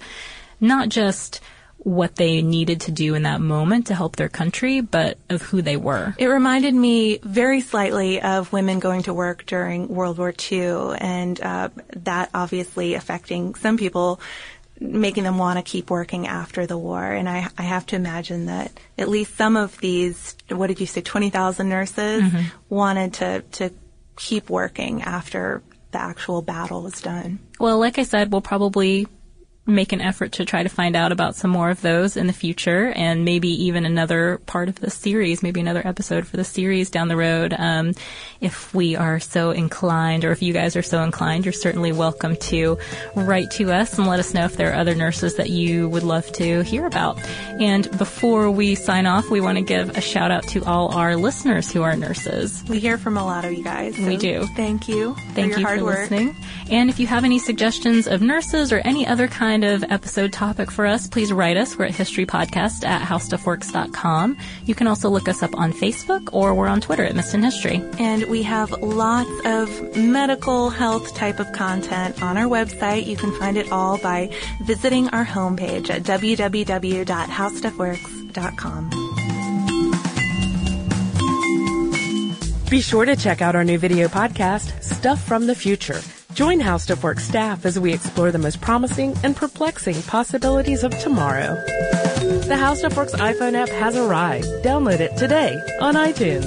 not 0.61 0.89
just 0.89 1.41
what 1.89 2.17
they 2.17 2.43
needed 2.43 2.83
to 2.83 2.93
do 2.93 3.15
in 3.15 3.23
that 3.23 3.41
moment 3.41 3.87
to 3.87 3.95
help 3.95 4.17
their 4.17 4.29
country, 4.29 4.83
but 4.83 5.17
of 5.31 5.41
who 5.41 5.63
they 5.63 5.77
were. 5.77 6.15
It 6.19 6.27
reminded 6.27 6.75
me 6.75 7.19
very 7.23 7.63
slightly 7.63 8.21
of 8.21 8.53
women 8.53 8.79
going 8.79 9.05
to 9.05 9.15
work 9.15 9.47
during 9.47 9.89
World 9.89 10.19
War 10.19 10.35
II, 10.53 10.97
and 10.99 11.41
uh, 11.41 11.71
that 11.97 12.29
obviously 12.35 12.95
affecting 12.95 13.55
some 13.55 13.79
people, 13.79 14.21
making 14.79 15.25
them 15.25 15.39
want 15.39 15.59
to 15.59 15.63
keep 15.63 15.89
working 15.91 16.27
after 16.27 16.67
the 16.67 16.77
war. 16.77 17.03
And 17.03 17.27
I, 17.27 17.49
I 17.57 17.63
have 17.63 17.87
to 17.87 17.97
imagine 17.97 18.47
that 18.47 18.71
at 18.99 19.09
least 19.09 19.35
some 19.37 19.57
of 19.57 19.79
these, 19.79 20.37
what 20.51 20.67
did 20.67 20.81
you 20.81 20.87
say, 20.87 21.01
20,000 21.01 21.69
nurses 21.69 22.23
mm-hmm. 22.23 22.43
wanted 22.69 23.15
to, 23.15 23.41
to 23.53 23.71
keep 24.17 24.51
working 24.51 25.03
after 25.03 25.63
the 25.91 25.99
actual 25.99 26.43
battle 26.43 26.83
was 26.83 27.01
done. 27.01 27.39
Well, 27.59 27.79
like 27.79 27.99
I 27.99 28.03
said, 28.03 28.31
we'll 28.31 28.43
probably 28.43 29.07
make 29.69 29.93
an 29.93 30.01
effort 30.01 30.33
to 30.33 30.45
try 30.45 30.63
to 30.63 30.69
find 30.69 30.97
out 30.97 31.13
about 31.13 31.37
some 31.37 31.51
more 31.51 31.71
of 31.71 31.81
those 31.83 32.17
in 32.17 32.27
the 32.27 32.33
future 32.33 32.93
and 32.97 33.25
maybe 33.25 33.49
even 33.65 33.85
another 33.85 34.39
part 34.47 34.69
of 34.69 34.81
the 34.81 34.91
series, 34.91 35.43
maybe 35.43 35.61
another 35.61 35.87
episode 35.87 36.27
for 36.27 36.37
the 36.37 36.45
series 36.45 36.91
down 36.91 37.09
the 37.09 37.17
road. 37.17 37.55
Um, 37.57 37.93
if 38.41 38.75
we 38.75 38.97
are 38.97 39.21
so 39.21 39.51
inclined 39.51 40.25
or 40.25 40.33
if 40.33 40.43
you 40.43 40.53
guys 40.53 40.75
are 40.77 40.83
so 40.83 41.03
inclined, 41.03 41.45
you're 41.45 41.53
certainly 41.53 41.93
welcome 41.93 42.37
to 42.37 42.79
write 43.15 43.51
to 43.53 43.71
us 43.71 43.99
and 43.99 44.07
let 44.07 44.19
us 44.19 44.33
know 44.35 44.45
if 44.45 44.57
there 44.57 44.73
are 44.73 44.77
other 44.77 44.95
nurses 44.95 45.37
that 45.37 45.51
you 45.51 45.89
would 45.89 46.03
love 46.03 46.31
to 46.33 46.63
hear 46.63 46.87
about. 46.87 47.19
And 47.61 47.91
before 47.99 48.51
we 48.51 48.75
sign 48.75 49.07
off, 49.07 49.29
we 49.31 49.41
want 49.41 49.59
to 49.59 49.65
give 49.65 49.97
a 49.97 50.01
shout 50.01 50.31
out 50.31 50.45
to 50.49 50.65
all 50.65 50.95
our 50.95 51.17
listeners 51.17 51.71
who 51.71 51.83
are 51.83 51.95
nurses. 51.95 52.65
We 52.69 52.79
hear 52.79 52.97
from 52.97 53.17
a 53.17 53.25
lot 53.25 53.45
of 53.45 53.53
you 53.53 53.63
guys. 53.63 53.97
So 53.97 54.07
we 54.07 54.17
do. 54.17 54.47
Thank 54.57 54.89
you. 54.89 55.15
Thank 55.35 55.59
you 55.59 55.67
for 55.67 55.85
work. 55.85 56.11
listening. 56.11 56.35
And 56.71 56.91
if 56.91 57.01
you 57.01 57.07
have 57.07 57.25
any 57.25 57.39
suggestions 57.39 58.07
of 58.07 58.23
nurses 58.23 58.73
or 58.73 58.79
any 58.79 59.07
other 59.07 59.27
kind 59.27 59.49
kind 59.49 59.65
of 59.65 59.83
episode 59.91 60.33
topic 60.33 60.71
for 60.71 60.85
us, 60.85 61.09
please 61.09 61.33
write 61.33 61.57
us. 61.57 61.79
We're 61.79 61.87
at 61.87 61.93
historypodcast 61.93 62.85
at 62.85 63.01
howstuffworks.com. 63.01 64.37
You 64.67 64.75
can 64.75 64.87
also 64.87 65.09
look 65.09 65.27
us 65.27 65.43
up 65.43 65.57
on 65.57 65.73
Facebook 65.73 66.35
or 66.35 66.55
we're 66.55 66.69
on 66.69 66.83
Twitter 66.83 67.05
at 67.05 67.17
Missed 67.17 67.33
in 67.35 67.43
History. 67.43 67.83
And 67.99 68.25
we 68.25 68.43
have 68.43 68.71
lots 68.71 69.31
of 69.47 69.97
medical 69.97 70.69
health 70.69 71.15
type 71.15 71.41
of 71.41 71.51
content 71.53 72.23
on 72.23 72.37
our 72.37 72.45
website. 72.45 73.07
You 73.07 73.17
can 73.17 73.33
find 73.39 73.57
it 73.57 73.73
all 73.73 73.97
by 73.97 74.31
visiting 74.65 75.09
our 75.09 75.25
homepage 75.25 75.89
at 75.89 76.03
www.howstuffworks.com. 76.03 78.91
Be 82.71 82.83
sure 82.83 83.07
to 83.07 83.17
check 83.17 83.41
out 83.41 83.57
our 83.57 83.65
new 83.65 83.79
video 83.79 84.09
podcast, 84.09 84.83
Stuff 84.83 85.23
from 85.23 85.47
the 85.47 85.55
Future 85.55 86.03
Join 86.39 86.61
How 86.61 86.77
Stuff 86.77 87.03
Works 87.03 87.25
staff 87.25 87.67
as 87.67 87.81
we 87.81 87.93
explore 87.93 88.31
the 88.31 88.39
most 88.39 88.61
promising 88.61 89.13
and 89.25 89.35
perplexing 89.35 90.01
possibilities 90.03 90.85
of 90.85 90.97
tomorrow. 91.01 91.57
The 92.47 92.57
How 92.57 92.75
Stuff 92.75 92.97
Works 92.97 93.13
iPhone 93.15 93.55
app 93.55 93.69
has 93.71 93.97
arrived. 93.97 94.47
Download 94.63 95.01
it 95.01 95.17
today 95.17 95.61
on 95.81 95.97
iTunes. 95.97 96.47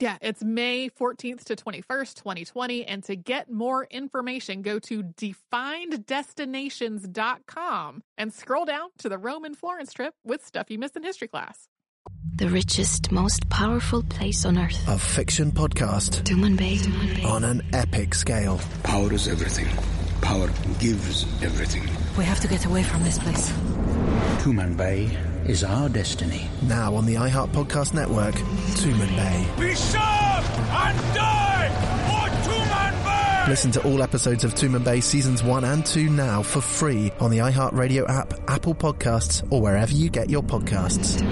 Yeah, 0.00 0.18
it's 0.20 0.42
May 0.42 0.90
14th 0.90 1.44
to 1.44 1.54
21st, 1.54 2.14
2020. 2.14 2.84
And 2.84 3.04
to 3.04 3.14
get 3.14 3.48
more 3.50 3.84
information, 3.84 4.62
go 4.62 4.80
to 4.80 5.04
defineddestinations.com 5.04 8.02
and 8.18 8.34
scroll 8.34 8.64
down 8.64 8.88
to 8.98 9.08
the 9.08 9.18
Rome 9.18 9.44
and 9.44 9.56
Florence 9.56 9.92
trip 9.92 10.14
with 10.24 10.44
stuff 10.44 10.68
you 10.68 10.80
missed 10.80 10.96
in 10.96 11.04
history 11.04 11.28
class. 11.28 11.68
The 12.36 12.48
richest, 12.48 13.12
most 13.12 13.48
powerful 13.48 14.02
place 14.02 14.44
on 14.44 14.58
earth. 14.58 14.76
A 14.88 14.98
fiction 14.98 15.52
podcast. 15.52 16.24
Tumanbay. 16.24 17.14
Bay. 17.14 17.22
On 17.22 17.44
an 17.44 17.62
epic 17.72 18.14
scale. 18.14 18.60
Power 18.82 19.12
is 19.12 19.28
everything. 19.28 19.68
Power 20.20 20.48
gives 20.80 21.22
everything. 21.42 21.88
We 22.18 22.24
have 22.24 22.40
to 22.40 22.48
get 22.48 22.66
away 22.66 22.82
from 22.82 23.04
this 23.04 23.20
place. 23.20 23.52
Tumanbay 24.42 25.16
is 25.46 25.64
our 25.64 25.88
destiny. 25.88 26.48
Now 26.62 26.94
on 26.94 27.06
the 27.06 27.14
iHeart 27.14 27.50
Podcast 27.50 27.94
Network, 27.94 28.34
Tumanbay. 28.34 29.58
Be 29.58 29.74
sharp 29.74 30.44
and 30.58 30.98
die 31.14 31.68
for 32.06 32.50
Tumanbay! 32.50 33.48
Listen 33.48 33.70
to 33.72 33.82
all 33.84 34.02
episodes 34.02 34.44
of 34.44 34.54
Tumanbay 34.54 35.02
seasons 35.02 35.42
1 35.42 35.64
and 35.64 35.84
2 35.84 36.08
now 36.08 36.42
for 36.42 36.60
free 36.60 37.12
on 37.20 37.30
the 37.30 37.38
iHeart 37.38 37.72
Radio 37.72 38.06
app, 38.06 38.34
Apple 38.48 38.74
Podcasts, 38.74 39.46
or 39.50 39.60
wherever 39.60 39.92
you 39.92 40.10
get 40.10 40.30
your 40.30 40.42
podcasts. 40.42 41.22